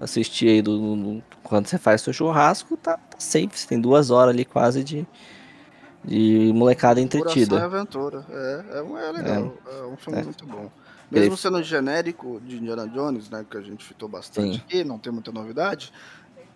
assistir 0.00 0.48
aí 0.48 0.62
do, 0.62 0.96
do- 0.96 1.22
quando 1.42 1.66
você 1.66 1.76
faz 1.78 2.00
seu 2.00 2.12
churrasco, 2.12 2.76
tá, 2.76 2.96
tá 2.96 3.18
safe. 3.18 3.50
Você 3.52 3.66
tem 3.68 3.80
duas 3.80 4.10
horas 4.10 4.32
ali 4.32 4.44
quase 4.46 4.82
de, 4.82 5.06
de 6.04 6.50
molecada 6.54 7.00
Coração 7.00 7.18
e 7.20 7.22
entretida. 7.28 7.64
aventura. 7.64 8.24
É, 8.30 8.78
é, 8.78 8.82
um- 8.82 8.96
é 8.98 9.12
legal. 9.12 9.54
É, 9.70 9.82
um 9.84 9.96
filme 9.96 10.20
É. 10.20 10.24
muito 10.24 10.46
bom. 10.46 10.70
Mesmo 11.10 11.36
sendo 11.36 11.62
genérico 11.62 12.40
de 12.40 12.58
Indiana 12.58 12.88
Jones, 12.88 13.28
né? 13.30 13.44
Que 13.50 13.56
a 13.58 13.62
gente 13.62 13.84
fitou 13.84 14.08
bastante 14.08 14.56
Sim. 14.56 14.62
aqui, 14.62 14.84
não 14.84 14.98
tem 15.00 15.12
muita 15.12 15.32
novidade. 15.32 15.90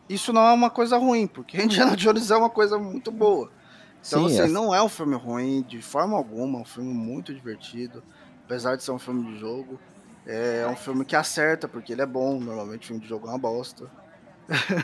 Isso 0.09 0.33
não 0.33 0.43
é 0.47 0.53
uma 0.53 0.71
coisa 0.71 0.97
ruim, 0.99 1.27
porque 1.27 1.57
Indiana 1.93 1.97
Jones 1.97 2.31
é 2.31 2.37
uma 2.37 2.51
coisa 2.51 2.79
muito 2.79 3.11
boa. 3.13 3.51
Então, 4.07 4.21
Sim, 4.21 4.27
assim, 4.27 4.49
é- 4.49 4.49
não 4.49 4.75
é 4.75 4.83
um 4.83 4.89
filme 4.89 5.17
ruim 5.17 5.65
de 5.65 5.83
forma 5.83 6.17
alguma, 6.17 6.59
é 6.59 6.63
um 6.63 6.67
filme 6.67 6.93
muito 6.95 7.35
divertido. 7.35 8.05
Apesar 8.47 8.77
de 8.77 8.85
ser 8.85 8.93
um 8.93 8.99
filme 8.99 9.25
de 9.25 9.39
jogo, 9.39 9.83
é 10.27 10.67
um 10.69 10.77
filme 10.77 11.05
que 11.07 11.17
acerta, 11.17 11.69
porque 11.69 11.93
ele 11.93 12.03
é 12.03 12.07
bom. 12.07 12.41
Normalmente, 12.41 12.87
filme 12.87 13.01
de 13.03 13.09
jogo 13.09 13.27
é 13.29 13.31
uma 13.33 13.39
bosta. 13.41 13.91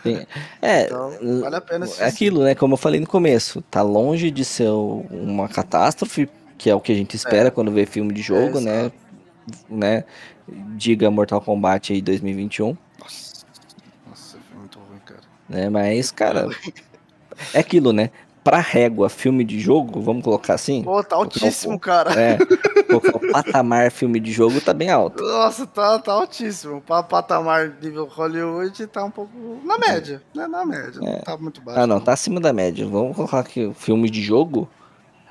Sim. 0.06 0.24
É, 0.62 0.86
Então, 0.86 1.10
vale 1.40 1.56
a 1.56 1.60
pena 1.60 1.84
é 1.84 1.84
assistir. 1.84 2.04
aquilo, 2.06 2.42
né? 2.44 2.54
Como 2.54 2.74
eu 2.74 2.78
falei 2.78 3.00
no 3.00 3.06
começo, 3.06 3.62
tá 3.62 3.82
longe 3.82 4.30
de 4.30 4.44
ser 4.44 4.68
uma 4.70 5.48
catástrofe, 5.48 6.28
que 6.58 6.70
é 6.70 6.74
o 6.74 6.80
que 6.80 6.92
a 6.92 6.94
gente 6.94 7.16
espera 7.16 7.50
quando 7.50 7.70
vê 7.72 7.86
filme 7.86 8.12
de 8.14 8.22
jogo, 8.22 8.58
É, 8.58 8.60
né? 8.60 8.92
Né? 9.68 10.04
Diga 10.76 11.10
Mortal 11.10 11.40
Kombat 11.40 11.92
aí 11.92 12.00
2021. 12.02 12.76
Nossa, 12.98 13.46
nossa, 14.08 14.38
foi 14.50 14.58
muito 14.58 14.78
ruim, 14.78 15.00
cara. 15.04 15.20
né? 15.48 15.68
Mas, 15.68 16.10
cara, 16.10 16.48
é 17.54 17.60
aquilo, 17.60 17.92
né? 17.92 18.10
Pra 18.42 18.58
régua, 18.58 19.10
filme 19.10 19.44
de 19.44 19.60
jogo, 19.60 20.00
vamos 20.00 20.24
colocar 20.24 20.54
assim. 20.54 20.82
Pô, 20.82 21.04
tá 21.04 21.14
altíssimo, 21.14 21.78
cara. 21.78 22.10
É, 22.18 22.38
o 22.90 23.32
patamar 23.32 23.90
filme 23.90 24.18
de 24.18 24.32
jogo 24.32 24.58
tá 24.62 24.72
bem 24.72 24.88
alto. 24.88 25.22
Nossa, 25.22 25.66
tá, 25.66 25.98
tá 25.98 26.12
altíssimo. 26.12 26.78
O 26.78 27.02
patamar 27.02 27.76
nível 27.82 28.06
Hollywood 28.06 28.86
tá 28.86 29.04
um 29.04 29.10
pouco 29.10 29.60
na 29.62 29.76
média, 29.76 30.22
né? 30.34 30.46
Na 30.46 30.64
média, 30.64 30.98
é. 31.02 31.12
não 31.12 31.18
tá 31.20 31.36
muito 31.36 31.60
baixo. 31.60 31.80
Ah, 31.80 31.86
não, 31.86 32.00
tá 32.00 32.14
acima 32.14 32.40
da 32.40 32.50
média. 32.50 32.86
Vamos 32.88 33.14
colocar 33.14 33.40
aqui 33.40 33.70
filme 33.74 34.08
de 34.08 34.22
jogo. 34.22 34.66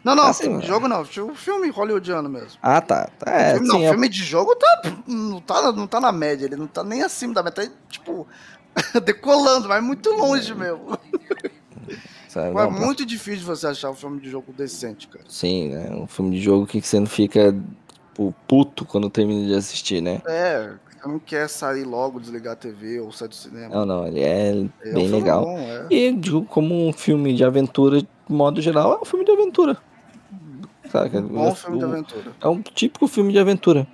Não, 0.03 0.15
não, 0.15 0.33
filme 0.33 0.61
de 0.61 0.67
jogo 0.67 0.87
não, 0.87 1.05
filme 1.05 1.69
hollywoodiano 1.69 2.29
mesmo. 2.29 2.57
Ah, 2.61 2.81
tá. 2.81 3.09
tá 3.19 3.31
é, 3.31 3.53
filme, 3.53 3.67
sim, 3.67 3.73
não, 3.73 3.83
é... 3.85 3.89
filme 3.89 4.09
de 4.09 4.23
jogo 4.23 4.55
tá, 4.55 4.81
não, 5.05 5.41
tá, 5.41 5.71
não 5.71 5.87
tá 5.87 5.99
na 5.99 6.11
média, 6.11 6.45
ele 6.45 6.55
não 6.55 6.67
tá 6.67 6.83
nem 6.83 7.03
acima 7.03 7.33
da 7.33 7.43
média, 7.43 7.67
tá 7.67 7.73
tipo 7.89 8.27
decolando, 9.03 9.67
mas 9.67 9.83
muito 9.83 10.09
longe 10.11 10.53
mesmo. 10.55 10.97
Sabe? 12.27 12.53
Não, 12.53 12.61
é 12.61 12.69
muito 12.69 13.05
difícil 13.05 13.45
você 13.45 13.67
achar 13.67 13.89
um 13.89 13.95
filme 13.95 14.21
de 14.21 14.29
jogo 14.29 14.53
decente, 14.53 15.07
cara. 15.07 15.25
Sim, 15.27 15.69
né? 15.69 15.89
Um 15.91 16.07
filme 16.07 16.35
de 16.35 16.41
jogo 16.41 16.67
que 16.67 16.79
você 16.79 16.99
não 16.99 17.07
fica 17.07 17.55
tipo, 18.19 18.35
puto 18.47 18.85
quando 18.85 19.09
termina 19.09 19.47
de 19.47 19.55
assistir, 19.55 20.01
né? 20.01 20.21
É, 20.27 20.71
não 21.05 21.17
quer 21.17 21.47
sair 21.49 21.83
logo, 21.85 22.19
desligar 22.19 22.53
a 22.53 22.55
TV 22.55 22.99
ou 22.99 23.11
sair 23.11 23.29
do 23.29 23.35
cinema. 23.35 23.73
Não, 23.73 23.85
não, 23.85 24.07
ele 24.07 24.21
é, 24.21 24.51
é 24.83 24.93
bem 24.93 25.07
um 25.07 25.11
legal. 25.11 25.45
Bom, 25.45 25.57
é. 25.57 25.87
E 25.89 26.11
digo, 26.11 26.43
como 26.45 26.87
um 26.87 26.93
filme 26.93 27.33
de 27.33 27.43
aventura, 27.43 28.01
de 28.01 28.07
modo 28.27 28.61
geral, 28.61 28.93
é 28.93 29.01
um 29.01 29.05
filme 29.05 29.25
de 29.25 29.31
aventura. 29.31 29.77
Sabe? 30.91 31.17
Um 31.17 31.27
bom 31.27 31.55
filme 31.55 31.77
de 31.77 31.85
aventura. 31.85 32.31
É 32.41 32.47
um 32.47 32.61
típico 32.61 33.07
filme 33.07 33.31
de 33.31 33.39
aventura. 33.39 33.87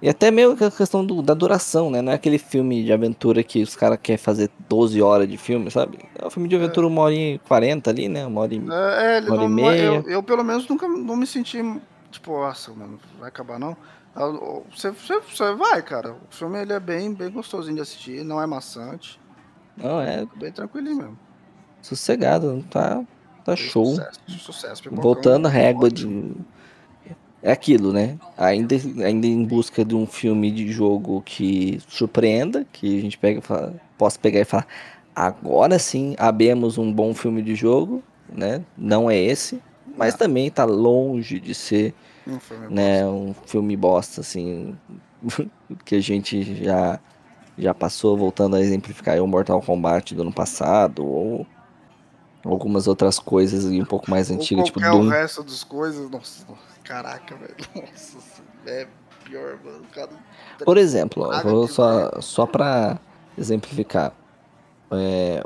E 0.00 0.08
até 0.08 0.30
meio 0.30 0.52
a 0.52 0.70
questão 0.70 1.04
do, 1.04 1.20
da 1.20 1.34
duração, 1.34 1.90
né? 1.90 2.00
Não 2.00 2.12
é 2.12 2.14
aquele 2.14 2.38
filme 2.38 2.84
de 2.84 2.92
aventura 2.92 3.42
que 3.42 3.62
os 3.62 3.74
caras 3.74 3.98
querem 4.00 4.16
fazer 4.16 4.48
12 4.68 5.02
horas 5.02 5.28
de 5.28 5.36
filme, 5.36 5.70
sabe? 5.70 5.98
É 6.14 6.24
um 6.24 6.30
filme 6.30 6.48
de 6.48 6.54
aventura 6.54 6.86
é. 6.86 6.90
uma 6.90 7.02
hora 7.02 7.14
e 7.14 7.38
40 7.40 7.90
ali, 7.90 8.08
né? 8.08 8.24
Uma 8.24 8.42
hora 8.42 8.54
e, 8.54 8.58
é, 8.58 8.60
uma 8.60 8.72
hora 8.72 9.24
não, 9.26 9.44
e 9.44 9.48
meia. 9.48 9.82
Eu, 9.82 10.02
eu, 10.08 10.22
pelo 10.22 10.44
menos, 10.44 10.68
nunca 10.68 10.86
não 10.86 11.16
me 11.16 11.26
senti, 11.26 11.58
tipo, 12.12 12.30
nossa, 12.30 12.72
mano, 12.72 12.98
vai 13.18 13.28
acabar 13.28 13.58
não. 13.58 13.76
Você, 14.70 14.90
você, 14.92 15.20
você 15.20 15.54
vai, 15.54 15.82
cara. 15.82 16.12
O 16.12 16.34
filme 16.34 16.60
ele 16.60 16.72
é 16.72 16.80
bem, 16.80 17.12
bem 17.12 17.30
gostosinho 17.30 17.76
de 17.76 17.82
assistir, 17.82 18.24
não 18.24 18.40
é 18.40 18.46
maçante. 18.46 19.20
Não, 19.76 20.00
é. 20.00 20.26
Bem 20.36 20.52
tranquilinho 20.52 20.96
mesmo. 20.96 21.18
Sossegado, 21.82 22.64
tá, 22.70 23.04
tá 23.56 23.62
show. 23.62 23.86
Sucesso, 23.86 24.20
sucesso. 24.38 24.82
Voltando 24.90 25.46
a 25.46 25.50
régua 25.50 25.90
de 25.90 26.06
é 27.42 27.52
aquilo, 27.52 27.92
né? 27.92 28.18
Ainda, 28.36 28.74
ainda 29.04 29.26
em 29.26 29.44
busca 29.44 29.84
de 29.84 29.94
um 29.94 30.06
filme 30.06 30.50
de 30.50 30.70
jogo 30.72 31.22
que 31.24 31.80
surpreenda, 31.88 32.66
que 32.72 32.98
a 32.98 33.00
gente 33.00 33.16
pega 33.16 33.40
fala, 33.40 33.74
possa 33.96 34.18
pegar 34.18 34.40
e 34.40 34.44
falar, 34.44 34.66
agora 35.14 35.78
sim 35.78 36.14
abemos 36.18 36.78
um 36.78 36.92
bom 36.92 37.14
filme 37.14 37.42
de 37.42 37.54
jogo, 37.54 38.02
né? 38.28 38.62
Não 38.76 39.10
é 39.10 39.16
esse, 39.16 39.62
mas 39.96 40.14
Não. 40.14 40.18
também 40.18 40.50
tá 40.50 40.64
longe 40.64 41.38
de 41.38 41.54
ser 41.54 41.94
um 42.26 42.40
filme 42.40 42.74
né, 42.74 43.04
bosta. 43.04 43.16
um 43.16 43.34
filme 43.46 43.76
bosta, 43.76 44.20
assim, 44.20 44.76
que 45.84 45.94
a 45.94 46.00
gente 46.00 46.64
já, 46.64 46.98
já 47.56 47.72
passou, 47.72 48.16
voltando 48.16 48.56
a 48.56 48.60
exemplificar 48.60 49.22
o 49.22 49.26
Mortal 49.28 49.62
Kombat 49.62 50.14
do 50.14 50.22
ano 50.22 50.32
passado, 50.32 51.06
ou 51.06 51.46
algumas 52.52 52.86
outras 52.86 53.18
coisas 53.18 53.64
um 53.64 53.84
pouco 53.84 54.10
mais 54.10 54.30
antigas, 54.30 54.66
tipo 54.66 54.80
Doom. 54.80 55.06
o 55.06 55.08
resto 55.08 55.42
das 55.42 55.62
coisas, 55.64 56.10
nossa, 56.10 56.46
caraca, 56.84 57.36
velho, 57.36 57.54
nossa, 57.74 58.18
é 58.66 58.86
pior, 59.24 59.58
mano. 59.64 59.84
Cada... 59.94 60.12
Por 60.64 60.76
exemplo, 60.76 61.24
ó, 61.24 61.42
vou 61.42 61.68
só, 61.68 62.20
só 62.20 62.46
pra 62.46 62.98
exemplificar, 63.36 64.12
é, 64.90 65.42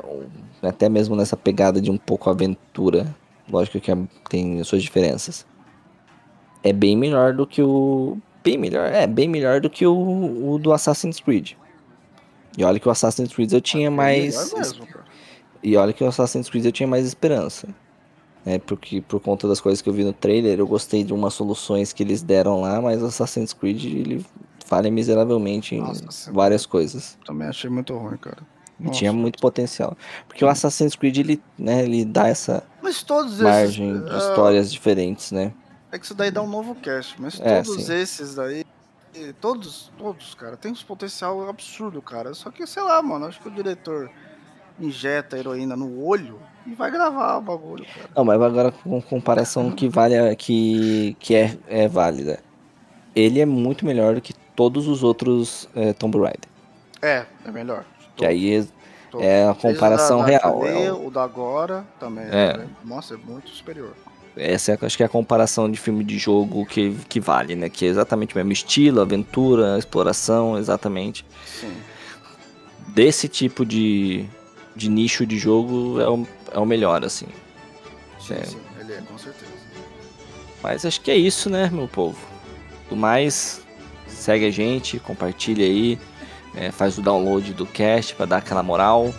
até 0.61 0.89
mesmo 0.89 1.15
nessa 1.15 1.35
pegada 1.35 1.81
de 1.81 1.91
um 1.91 1.97
pouco 1.97 2.29
aventura, 2.29 3.13
lógico 3.49 3.79
que 3.79 3.91
é, 3.91 3.97
tem 4.29 4.63
suas 4.63 4.81
diferenças, 4.81 5.45
é 6.63 6.71
bem 6.71 6.95
melhor 6.95 7.33
do 7.33 7.45
que 7.45 7.61
o... 7.61 8.17
Bem 8.43 8.57
melhor, 8.57 8.91
é, 8.91 9.07
bem 9.07 9.27
melhor 9.27 9.61
do 9.61 9.69
que 9.69 9.85
o, 9.85 10.53
o 10.53 10.59
do 10.59 10.73
Assassin's 10.73 11.19
Creed. 11.19 11.53
E 12.57 12.63
olha 12.63 12.79
que 12.79 12.87
o 12.87 12.91
Assassin's 12.91 13.33
Creed 13.33 13.51
eu 13.51 13.61
tinha 13.61 13.87
é 13.87 13.89
mais... 13.89 14.53
Mesmo, 14.53 14.87
e 15.63 15.77
olha 15.77 15.93
que 15.93 16.03
o 16.03 16.07
Assassin's 16.07 16.49
Creed 16.49 16.65
eu 16.65 16.71
tinha 16.71 16.87
mais 16.87 17.05
esperança. 17.05 17.67
É, 18.45 18.59
porque 18.59 18.99
por 18.99 19.21
conta 19.21 19.47
das 19.47 19.61
coisas 19.61 19.81
que 19.81 19.87
eu 19.87 19.93
vi 19.93 20.03
no 20.03 20.11
trailer, 20.11 20.59
eu 20.59 20.67
gostei 20.67 21.03
de 21.03 21.13
umas 21.13 21.33
soluções 21.33 21.93
que 21.93 22.03
eles 22.03 22.21
deram 22.21 22.59
lá, 22.59 22.81
mas 22.81 23.01
o 23.01 23.05
Assassin's 23.05 23.53
Creed 23.53 23.85
ele 23.85 24.25
falha 24.65 24.91
miseravelmente 24.91 25.75
em 25.75 25.79
Nossa, 25.79 26.31
várias 26.31 26.65
coisas. 26.65 27.17
Também 27.25 27.47
achei 27.47 27.69
muito 27.69 27.95
ruim, 27.95 28.17
cara. 28.17 28.43
Nossa, 28.77 28.99
tinha 28.99 29.13
muito 29.13 29.39
potencial. 29.39 29.95
Porque 30.27 30.43
o 30.43 30.49
Assassin's 30.49 30.95
Creed 30.95 31.17
ele, 31.19 31.41
né, 31.57 31.83
ele 31.83 32.03
dá 32.03 32.27
essa 32.27 32.63
margem 33.41 33.91
esses, 33.91 34.03
de 34.03 34.13
uh... 34.13 34.17
histórias 34.17 34.71
diferentes, 34.71 35.31
né? 35.31 35.53
É 35.89 35.97
que 35.97 36.03
isso 36.03 36.15
daí 36.15 36.31
dá 36.31 36.41
um 36.41 36.49
novo 36.49 36.75
cast, 36.75 37.21
mas 37.21 37.39
é, 37.39 37.61
todos 37.61 37.85
sim. 37.85 37.93
esses 37.93 38.35
daí, 38.35 38.65
todos, 39.39 39.91
todos, 39.97 40.33
cara, 40.33 40.57
tem 40.57 40.71
um 40.71 40.75
potencial 40.75 41.47
absurdo, 41.47 42.01
cara. 42.01 42.33
Só 42.33 42.49
que, 42.49 42.65
sei 42.65 42.83
lá, 42.83 43.01
mano, 43.01 43.27
acho 43.27 43.39
que 43.39 43.47
o 43.47 43.51
diretor 43.51 44.09
injeta 44.79 45.37
heroína 45.37 45.75
no 45.75 46.03
olho 46.03 46.39
e 46.65 46.73
vai 46.73 46.89
gravar 46.89 47.37
o 47.37 47.41
bagulho, 47.41 47.85
cara. 47.85 48.09
Não, 48.15 48.25
mas 48.25 48.41
agora 48.41 48.71
com 48.71 49.01
comparação 49.01 49.71
que 49.71 49.89
vale 49.89 50.35
que, 50.35 51.15
que 51.19 51.35
é, 51.35 51.57
é 51.67 51.87
válida. 51.87 52.39
Ele 53.15 53.39
é 53.39 53.45
muito 53.45 53.85
melhor 53.85 54.15
do 54.15 54.21
que 54.21 54.33
todos 54.55 54.87
os 54.87 55.03
outros 55.03 55.69
é, 55.75 55.93
Tomb 55.93 56.17
Raider. 56.17 56.49
É, 57.01 57.25
é 57.45 57.51
melhor. 57.51 57.85
Que 58.15 58.25
aí 58.25 58.55
é, 58.55 58.65
é 59.19 59.49
a 59.49 59.53
comparação 59.53 60.19
da, 60.19 60.25
da 60.25 60.31
real. 60.31 60.65
é 60.65 60.91
o... 60.91 61.07
o 61.07 61.11
da 61.11 61.23
agora 61.23 61.85
também. 61.99 62.25
É. 62.25 62.57
Né? 62.57 62.67
Nossa, 62.83 63.15
é 63.15 63.17
muito 63.17 63.49
superior. 63.49 63.93
Essa 64.35 64.71
é, 64.71 64.77
acho 64.81 64.97
que 64.97 65.03
é 65.03 65.05
a 65.05 65.09
comparação 65.09 65.69
de 65.69 65.79
filme 65.79 66.03
de 66.03 66.17
jogo 66.17 66.65
que, 66.65 66.95
que 67.07 67.19
vale, 67.19 67.55
né? 67.55 67.69
Que 67.69 67.85
é 67.85 67.89
exatamente 67.89 68.33
o 68.33 68.37
mesmo 68.37 68.51
estilo, 68.51 68.99
aventura, 68.99 69.77
exploração, 69.77 70.57
exatamente. 70.57 71.23
Sim. 71.45 71.71
Desse 72.87 73.27
tipo 73.27 73.63
de, 73.63 74.27
de 74.75 74.89
nicho 74.89 75.25
de 75.25 75.37
jogo 75.37 75.99
é 75.99 76.09
o, 76.09 76.27
é 76.51 76.59
o 76.59 76.65
melhor, 76.65 77.03
assim. 77.03 77.27
Sim, 78.19 78.35
é. 78.35 78.43
sim, 78.43 78.61
ele 78.79 78.93
é, 78.93 79.01
com 79.01 79.17
certeza. 79.17 79.51
Mas 80.61 80.85
acho 80.85 81.01
que 81.01 81.11
é 81.11 81.17
isso, 81.17 81.49
né, 81.49 81.69
meu 81.71 81.87
povo? 81.87 82.17
Do 82.89 82.95
mais, 82.95 83.61
segue 84.07 84.45
a 84.45 84.51
gente, 84.51 84.99
compartilha 84.99 85.65
aí, 85.65 85.99
é, 86.55 86.71
faz 86.71 86.97
o 86.97 87.01
download 87.01 87.53
do 87.53 87.65
cast 87.65 88.15
para 88.15 88.25
dar 88.25 88.37
aquela 88.37 88.63
moral. 88.63 89.13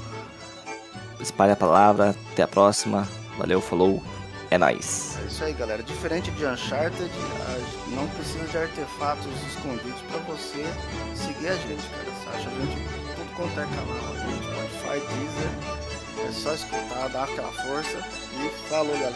Espalha 1.20 1.52
a 1.52 1.56
palavra, 1.56 2.14
até 2.32 2.42
a 2.42 2.48
próxima. 2.48 3.06
Valeu, 3.36 3.60
falou, 3.60 4.02
é 4.50 4.58
nóis. 4.58 5.18
É 5.22 5.26
isso 5.26 5.44
aí, 5.44 5.52
galera. 5.52 5.82
Diferente 5.82 6.30
de 6.30 6.46
Uncharted, 6.46 7.10
não 7.88 8.06
precisa 8.08 8.46
de 8.46 8.56
artefatos 8.56 9.26
escondidos 9.48 10.00
para 10.10 10.20
você 10.20 10.64
seguir 11.14 11.48
a 11.48 11.54
gente, 11.56 11.82
cara. 11.88 12.04
Você 12.04 12.28
acha 12.36 12.48
a 12.48 12.52
gente 12.52 12.76
tudo 13.16 13.36
quanto 13.36 13.60
é 13.60 13.64
canal, 13.64 14.43
Spotify, 14.84 15.00
Deezer. 15.00 16.28
É 16.28 16.32
só 16.32 16.54
escutar, 16.54 17.08
dar 17.08 17.24
aquela 17.24 17.52
força 17.52 17.98
e 17.98 18.68
falou, 18.68 18.92
galera. 18.92 19.14